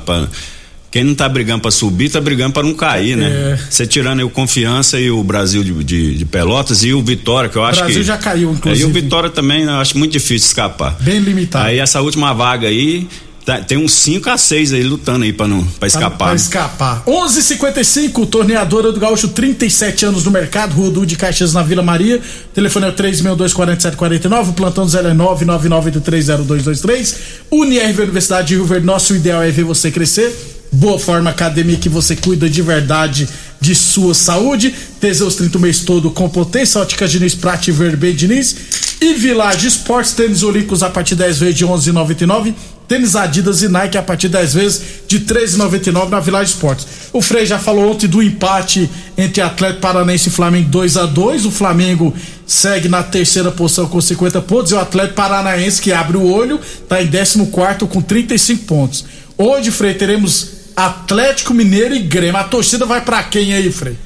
quem 0.92 1.04
não 1.04 1.14
tá 1.16 1.28
brigando 1.28 1.62
pra 1.62 1.72
subir, 1.72 2.10
tá 2.10 2.22
brigando 2.22 2.54
pra 2.54 2.62
não 2.64 2.74
cair, 2.76 3.16
né? 3.18 3.26
É. 3.28 3.60
Você 3.70 3.86
tirando 3.88 4.20
aí 4.20 4.26
o 4.26 4.30
Confiança 4.30 5.00
e 5.00 5.10
o 5.10 5.24
Brasil 5.24 5.64
de, 5.64 5.84
de- 5.84 6.18
de 6.18 6.26
Pelotas 6.26 6.84
e 6.84 6.94
o 6.94 7.02
Vitória, 7.04 7.50
que 7.50 7.56
eu 7.56 7.64
acho 7.64 7.80
Brasil 7.80 8.00
que. 8.02 8.04
já 8.04 8.18
caiu, 8.18 8.50
É, 8.50 8.54
inclusive. 8.54 8.88
e 8.88 8.90
o 8.90 8.94
Vitória 8.94 9.30
também, 9.30 9.66
né, 9.66 9.72
eu 9.72 9.78
acho 9.78 9.98
muito 9.98 10.12
difícil 10.12 10.48
escapar. 10.48 10.96
Bem 11.00 11.20
limitado. 11.20 11.66
Aí 11.66 11.80
essa 11.80 12.00
última 12.02 12.32
vaga 12.34 12.68
aí, 12.68 13.08
tá- 13.46 13.60
tem 13.60 13.78
uns 13.78 13.94
5 13.94 14.30
a 14.30 14.38
6 14.38 14.74
aí 14.74 14.84
lutando 14.84 15.24
aí 15.24 15.34
pra, 15.34 15.48
não, 15.48 15.64
pra 15.64 15.88
escapar. 15.88 16.18
Pra 16.18 16.30
né? 16.30 16.36
escapar. 16.36 17.04
11:55 17.06 18.26
torneadora 18.26 18.92
do 18.92 19.00
Gaúcho, 19.00 19.28
37 19.30 20.06
anos 20.06 20.26
no 20.26 20.32
mercado, 20.32 20.74
Rua 20.74 21.06
de 21.06 21.16
Caxias 21.16 21.54
na 21.54 21.64
Vila 21.64 21.84
Maria. 21.84 22.22
Telefone 22.54 22.86
é 22.86 22.90
o 22.90 22.94
3624749, 22.94 24.50
o 24.50 24.54
plantão 24.54 24.86
do 24.86 24.92
Zé 24.92 25.00
é 25.00 25.14
999830223. 25.14 27.16
UniRV 27.52 28.04
Universidade 28.04 28.50
de 28.50 28.56
Rio 28.56 28.66
Verde, 28.66 28.86
nosso 28.86 29.16
ideal 29.16 29.42
é 29.42 29.52
ver 29.52 29.64
você 29.64 29.92
crescer. 29.92 30.34
Boa 30.72 30.98
Forma 30.98 31.30
Academia 31.30 31.78
que 31.78 31.88
você 31.88 32.16
cuida 32.16 32.50
de 32.50 32.62
verdade 32.62 33.30
de 33.62 33.76
sua 33.76 34.14
saúde. 34.14 34.74
Teseus 35.00 35.36
30 35.36 35.58
o 35.58 35.62
mês 35.62 35.82
todo 35.82 36.10
com 36.10 36.28
potência. 36.28 36.82
Ótica 36.82 37.08
Diniz, 37.08 37.36
Prate 37.36 37.72
Verde 37.72 38.14
Diniz. 38.14 38.56
E 39.00 39.14
Village 39.14 39.68
Esportes, 39.68 40.14
tênis 40.14 40.44
olímpicos 40.44 40.82
a 40.82 40.90
partir 40.90 41.16
de 41.16 41.24
10 41.24 41.38
vezes 41.38 41.56
de 41.56 41.66
11,99. 41.66 42.54
Tênis 42.88 43.16
Adidas 43.16 43.62
e 43.62 43.70
Nike 43.70 43.98
a 43.98 44.02
partir 44.04 44.28
de 44.28 44.34
10 44.34 44.54
vezes 44.54 44.82
de 45.08 45.20
13,99 45.22 46.10
na 46.10 46.20
Village 46.20 46.52
Esportes. 46.52 46.88
O 47.12 47.22
Frei 47.22 47.46
já 47.46 47.58
falou 47.60 47.92
ontem 47.92 48.08
do 48.08 48.22
empate 48.22 48.90
entre 49.18 49.42
Atlético 49.42 49.82
Paranaense 49.82 50.30
e 50.30 50.32
Flamengo 50.32 50.70
2 50.70 50.98
a 50.98 51.06
2 51.06 51.46
O 51.46 51.52
Flamengo 51.52 52.14
segue 52.46 52.90
na 52.90 53.04
terceira 53.04 53.52
posição 53.52 53.88
com 53.88 54.02
50 54.02 54.42
pontos 54.42 54.72
e 54.72 54.76
o 54.76 54.80
Atlético 54.80 55.16
Paranaense 55.16 55.82
que 55.82 55.92
abre 55.92 56.18
o 56.18 56.32
olho 56.32 56.60
está 56.82 57.02
em 57.02 57.08
14 57.08 57.48
com 57.88 58.02
35 58.02 58.66
pontos. 58.66 59.06
Hoje, 59.38 59.72
Frei, 59.72 59.94
teremos 59.94 60.64
Atlético 60.76 61.54
Mineiro 61.54 61.96
e 61.96 62.00
Grêmio. 62.00 62.38
A 62.38 62.44
torcida 62.44 62.86
vai 62.86 63.02
pra 63.02 63.24
quem 63.24 63.54
aí, 63.54 63.72
Frei? 63.72 63.98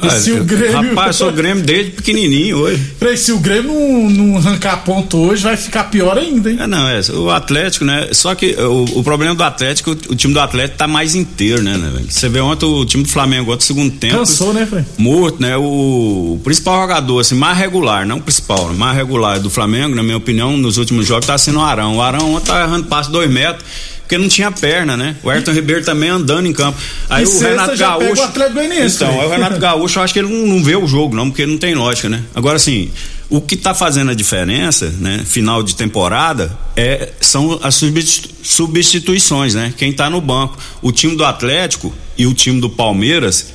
Ah, 0.00 0.10
se 0.10 0.32
o 0.32 0.44
Grêmio. 0.44 0.90
Rapaz, 0.90 1.16
sou 1.16 1.30
Grêmio 1.32 1.62
desde 1.62 1.92
pequenininho 1.92 2.56
hoje. 2.58 2.82
Frei, 2.98 3.16
se 3.16 3.30
o 3.32 3.38
Grêmio 3.38 3.72
não, 3.72 4.10
não 4.10 4.36
arrancar 4.36 4.78
ponto 4.84 5.16
hoje, 5.18 5.42
vai 5.42 5.56
ficar 5.56 5.84
pior 5.84 6.16
ainda, 6.18 6.50
hein? 6.50 6.58
É, 6.60 6.66
não, 6.66 6.88
é, 6.88 7.00
o 7.12 7.30
Atlético, 7.30 7.84
né? 7.84 8.08
Só 8.12 8.34
que 8.34 8.54
o, 8.54 8.98
o 8.98 9.04
problema 9.04 9.34
do 9.34 9.42
Atlético, 9.42 9.90
o, 9.90 10.16
time 10.16 10.34
do 10.34 10.40
Atlético 10.40 10.78
tá 10.78 10.88
mais 10.88 11.14
inteiro, 11.14 11.62
né, 11.62 11.76
né, 11.76 11.90
velho? 11.94 12.10
Você 12.10 12.28
vê 12.28 12.40
ontem 12.40 12.66
o 12.66 12.84
time 12.84 13.04
do 13.04 13.08
Flamengo, 13.08 13.52
ontem 13.52 13.64
segundo 13.64 13.92
tempo. 13.92 14.16
Cansou, 14.16 14.52
né, 14.52 14.66
Frei? 14.66 14.84
Morto, 14.98 15.40
né? 15.40 15.56
O, 15.56 15.62
o 15.62 16.40
principal 16.42 16.80
jogador, 16.80 17.20
assim, 17.20 17.34
mais 17.34 17.56
regular, 17.56 18.06
não 18.06 18.16
o 18.16 18.22
principal, 18.22 18.68
né, 18.70 18.74
mais 18.76 18.96
regular 18.96 19.38
do 19.38 19.50
Flamengo, 19.50 19.94
na 19.94 20.02
minha 20.02 20.16
opinião, 20.16 20.56
nos 20.56 20.78
últimos 20.78 21.06
jogos, 21.06 21.26
tá 21.26 21.38
sendo 21.38 21.58
o 21.58 21.62
Arão. 21.62 21.96
O 21.96 22.02
Arão 22.02 22.34
ontem 22.34 22.46
tá 22.46 22.62
errando 22.62 22.86
passo 22.86 23.10
dois 23.10 23.30
metros, 23.30 23.64
porque 24.12 24.18
não 24.18 24.28
tinha 24.28 24.50
perna, 24.50 24.94
né? 24.94 25.16
O 25.22 25.30
Ayrton 25.30 25.52
Ribeiro 25.52 25.82
também 25.84 26.10
andando 26.10 26.46
em 26.46 26.52
campo. 26.52 26.78
Aí 27.08 27.24
E 27.24 27.26
o 27.26 27.38
Renato 27.40 27.76
Gaúcho. 27.78 28.22
o 28.22 28.26
então, 28.26 29.08
Frei. 29.08 29.20
aí 29.20 29.26
o 29.26 29.30
Renato 29.30 29.56
Gaúcho, 29.58 29.98
eu 29.98 30.02
acho 30.02 30.12
que 30.12 30.18
ele 30.18 30.28
não, 30.28 30.46
não 30.56 30.62
vê 30.62 30.76
o 30.76 30.86
jogo, 30.86 31.16
não, 31.16 31.30
porque 31.30 31.46
não 31.46 31.56
tem 31.56 31.74
lógica, 31.74 32.10
né? 32.10 32.22
Agora, 32.34 32.56
assim, 32.56 32.90
o 33.30 33.40
que 33.40 33.56
tá 33.56 33.72
fazendo 33.72 34.10
a 34.10 34.14
diferença, 34.14 34.92
né? 34.98 35.22
Final 35.24 35.62
de 35.62 35.74
temporada, 35.74 36.54
é, 36.76 37.08
são 37.22 37.58
as 37.62 37.74
substitu- 37.76 38.28
substituições, 38.42 39.54
né? 39.54 39.72
Quem 39.78 39.94
tá 39.94 40.10
no 40.10 40.20
banco. 40.20 40.58
O 40.82 40.92
time 40.92 41.16
do 41.16 41.24
Atlético 41.24 41.90
e 42.18 42.26
o 42.26 42.34
time 42.34 42.60
do 42.60 42.68
Palmeiras. 42.68 43.46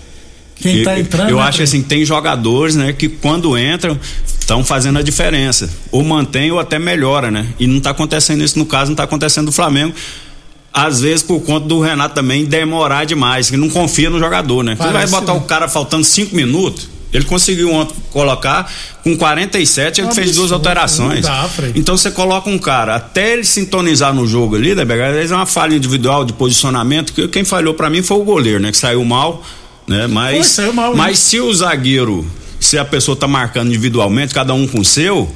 Quem 0.56 0.82
tá 0.82 0.96
eu- 0.96 1.02
entrando. 1.02 1.30
Eu 1.30 1.38
né, 1.38 1.44
acho 1.44 1.62
assim, 1.62 1.84
tem 1.84 2.04
jogadores, 2.04 2.76
né, 2.76 2.94
que 2.94 3.08
quando 3.08 3.56
entram, 3.56 4.00
estão 4.40 4.64
fazendo 4.64 4.98
a 4.98 5.04
diferença. 5.04 5.70
Ou 5.92 6.04
mantém 6.04 6.52
ou 6.52 6.60
até 6.60 6.80
melhora, 6.80 7.30
né? 7.30 7.46
E 7.60 7.68
não 7.68 7.80
tá 7.80 7.92
acontecendo 7.92 8.44
isso 8.44 8.58
no 8.58 8.66
caso, 8.66 8.90
não 8.90 8.96
tá 8.96 9.04
acontecendo 9.04 9.46
no 9.46 9.52
Flamengo. 9.52 9.94
Às 10.86 11.02
vezes, 11.02 11.24
por 11.24 11.42
conta 11.42 11.68
do 11.68 11.80
Renato 11.80 12.16
também 12.16 12.46
demorar 12.46 13.06
demais, 13.06 13.50
que 13.50 13.58
não 13.58 13.70
confia 13.70 14.10
no 14.10 14.20
jogador, 14.20 14.64
né? 14.64 14.76
Você 14.76 14.84
vai 14.84 14.94
Parece 14.94 15.12
botar 15.12 15.34
o 15.34 15.42
cara 15.42 15.68
faltando 15.68 16.04
cinco 16.04 16.36
minutos. 16.36 16.90
Ele 17.14 17.24
conseguiu 17.24 17.72
ontem 17.72 17.96
colocar 18.12 18.70
com 19.02 19.16
47, 19.16 20.02
ele 20.02 20.10
Um 20.10 20.12
fez 20.12 20.36
duas 20.36 20.52
alterações. 20.52 21.22
dá. 21.22 21.50
Então 21.74 21.96
você 21.98 22.12
coloca 22.12 22.50
um 22.50 22.58
cara 22.58 22.96
até 22.96 23.34
ele 23.34 23.46
sintonizar 23.46 24.14
no 24.14 24.28
jogo 24.28 24.56
ali, 24.58 24.76
né? 24.76 24.84
Às 24.84 25.14
vezes 25.14 25.32
é 25.32 25.36
uma 25.36 25.46
falha 25.46 25.76
individual 25.76 26.26
de 26.26 26.34
posicionamento, 26.34 27.14
que 27.14 27.28
quem 27.30 27.46
falhou 27.46 27.74
pra 27.74 27.90
mim 27.90 28.02
foi 28.04 28.18
o 28.18 28.24
goleiro, 28.24 28.60
né? 28.60 28.72
Que 28.72 28.78
saiu 28.78 29.04
mal, 29.06 29.42
né? 29.88 30.06
Mas, 30.06 30.36
Foi, 30.36 30.44
saiu 30.44 30.74
mal, 30.74 30.92
né? 30.92 30.98
mas 30.98 31.18
se 31.20 31.40
o 31.40 31.52
zagueiro, 31.54 32.30
se 32.60 32.78
a 32.78 32.84
pessoa 32.84 33.16
tá 33.16 33.28
marcando 33.28 33.70
individualmente, 33.70 34.34
cada 34.34 34.54
um 34.54 34.68
com 34.68 34.82
o 34.82 34.86
seu, 34.86 35.34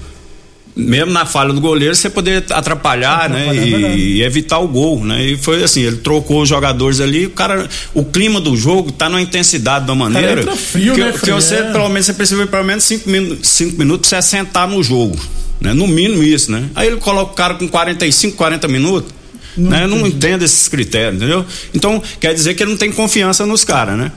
mesmo 0.76 1.12
na 1.12 1.26
falha 1.26 1.52
do 1.54 1.60
goleiro, 1.60 1.94
você 1.94 2.10
poder 2.10 2.44
atrapalhar, 2.50 3.30
né? 3.30 3.50
Atrapalhar, 3.50 3.90
é. 3.90 3.96
E, 3.96 4.18
e 4.18 4.24
evitar 4.24 4.60
o 4.60 4.68
gol, 4.68 5.04
né? 5.04 5.24
E 5.26 5.38
foi 5.38 5.64
assim, 5.64 5.82
ele 5.82 5.98
trocou 5.98 6.42
os 6.42 6.50
jogadores 6.50 7.00
ali, 7.00 7.26
o 7.26 7.30
cara, 7.32 7.68
o 7.94 8.04
clima 8.06 8.40
do 8.40 8.56
jogo 8.56 8.92
tá 8.92 9.10
numa 9.10 9.22
intensidade 9.22 9.86
de 9.86 9.92
uma 9.92 10.10
maneira 10.10 10.56
frio, 10.56 10.94
que, 10.96 11.02
né, 11.04 11.12
que 11.12 11.32
você, 11.32 11.56
É. 11.56 11.72
pelo 11.72 11.90
menos, 11.90 12.06
você 12.06 12.14
precisa 12.14 12.48
pelo 12.48 12.64
menos 12.64 12.84
cinco, 12.84 13.10
minu 13.10 13.38
cinco 13.44 13.78
minutos 13.78 14.10
pra 14.10 14.22
você 14.22 14.28
assentar 14.28 14.68
no 14.68 14.82
jogo, 14.82 15.18
né? 15.60 15.74
No 15.74 15.88
mínimo 15.88 16.24
isso, 16.24 16.52
né? 16.52 16.70
Aí 16.76 16.88
ele 16.88 16.98
coloca 16.98 17.32
o 17.32 17.36
cara 17.36 17.54
com 17.56 17.68
45, 17.68 18.38
40 18.38 18.68
minutos, 18.68 19.12
né? 19.58 19.84
Eu 19.84 19.88
não 19.90 20.08
entendo 20.08 20.44
esses 20.44 20.68
critérios, 20.70 21.16
entendeu? 21.18 21.46
Então, 21.74 22.02
quer 22.20 22.34
dizer 22.34 22.54
que 22.54 22.64
ele 22.64 22.72
não 22.72 22.78
tem 22.78 22.92
confiança 22.92 23.46
nos 23.46 23.64
caras, 23.66 23.98
né? 23.98 24.12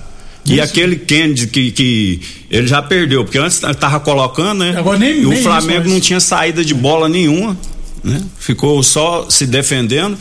E 0.46 0.60
aquele 0.60 0.96
Kennedy 0.96 1.46
que, 1.46 1.70
que 1.70 2.20
ele 2.50 2.66
já 2.66 2.82
perdeu, 2.82 3.24
porque 3.24 3.38
antes 3.38 3.62
ele 3.62 3.74
tava 3.74 3.98
colocando, 4.00 4.58
né? 4.60 4.74
Agora 4.76 4.98
nem- 4.98 5.20
e 5.22 5.24
o 5.26 5.30
nem 5.30 5.38
isso 5.38 5.48
Flamengo 5.48 5.80
mais. 5.80 5.92
não 5.92 6.00
tinha 6.00 6.20
saída 6.20 6.62
de 6.64 6.74
bola 6.74 7.08
nenhuma, 7.08 7.56
né? 8.02 8.22
Ficou 8.38 8.82
só 8.82 9.26
se 9.30 9.46
defendendo. 9.46 10.18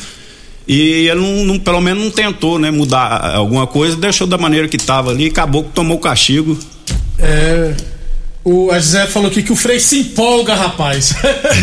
E 0.65 1.07
ele 1.09 1.19
não, 1.19 1.43
não- 1.45 1.59
pelo 1.59 1.81
menos 1.81 2.01
não 2.01 2.09
tentou, 2.09 2.57
né, 2.57 2.71
mudar 2.71 3.35
alguma 3.35 3.67
coisa, 3.67 3.97
deixou 3.97 4.25
da 4.25 4.37
maneira 4.37 4.65
que 4.69 4.77
estava 4.77 5.11
ali, 5.11 5.25
e 5.25 5.27
acabou 5.27 5.65
que 5.65 5.71
tomou 5.71 5.97
o 5.97 5.99
castigo. 5.99 6.57
É. 7.19 7.75
O, 8.45 8.71
a 8.71 8.77
Gisele 8.79 9.07
falou 9.07 9.29
aqui 9.29 9.41
que 9.41 9.53
o 9.53 9.55
Frei 9.55 9.79
se 9.79 9.99
empolga, 9.99 10.53
rapaz. 10.53 11.13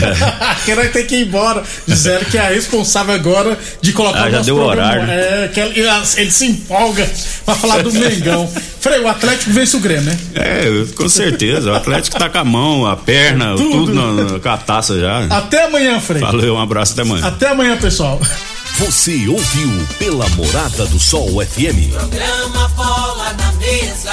que 0.64 0.74
nós 0.74 0.90
tem 0.90 1.04
que 1.06 1.16
ir 1.16 1.26
embora. 1.26 1.62
Gisele, 1.86 2.24
que 2.24 2.38
é 2.38 2.40
a 2.40 2.48
responsável 2.48 3.14
agora 3.14 3.58
de 3.82 3.92
colocar 3.92 4.20
Ah, 4.24 4.28
o 4.28 4.30
já 4.30 4.36
nosso 4.38 4.46
deu 4.46 4.56
programa. 4.56 4.92
horário? 5.02 5.10
É, 5.10 5.48
que 5.48 5.60
ele, 5.60 5.80
ele 6.16 6.30
se 6.30 6.46
empolga 6.46 7.06
pra 7.44 7.54
falar 7.54 7.82
do 7.82 7.92
Mengão. 7.92 8.50
Frei, 8.80 8.98
o 9.00 9.08
Atlético 9.08 9.50
vence 9.50 9.76
o 9.76 9.80
Grêmio, 9.80 10.04
né? 10.04 10.18
É, 10.34 10.64
com 10.96 11.06
certeza. 11.06 11.70
O 11.70 11.74
Atlético 11.74 12.18
tá 12.18 12.30
com 12.30 12.38
a 12.38 12.44
mão, 12.44 12.86
a 12.86 12.96
perna, 12.96 13.54
Tudo. 13.56 13.70
tudo, 13.86 13.94
na, 13.94 14.32
na- 14.32 14.40
com 14.40 14.48
a 14.48 14.56
taça 14.56 14.98
já. 14.98 15.24
Até 15.28 15.64
amanhã, 15.64 16.00
Frei. 16.00 16.22
Valeu, 16.22 16.54
um 16.54 16.60
abraço 16.60 16.94
até 16.94 17.02
amanhã. 17.02 17.26
Até 17.26 17.48
amanhã, 17.48 17.76
pessoal. 17.76 18.18
Você 18.78 19.28
ouviu 19.28 19.86
pela 19.98 20.26
Morada 20.30 20.86
do 20.86 20.98
Sol 20.98 21.28
FM. 21.44 21.92
Programa 21.92 22.68
Bola 22.68 23.34
na 23.34 23.52
Mesa, 23.58 24.12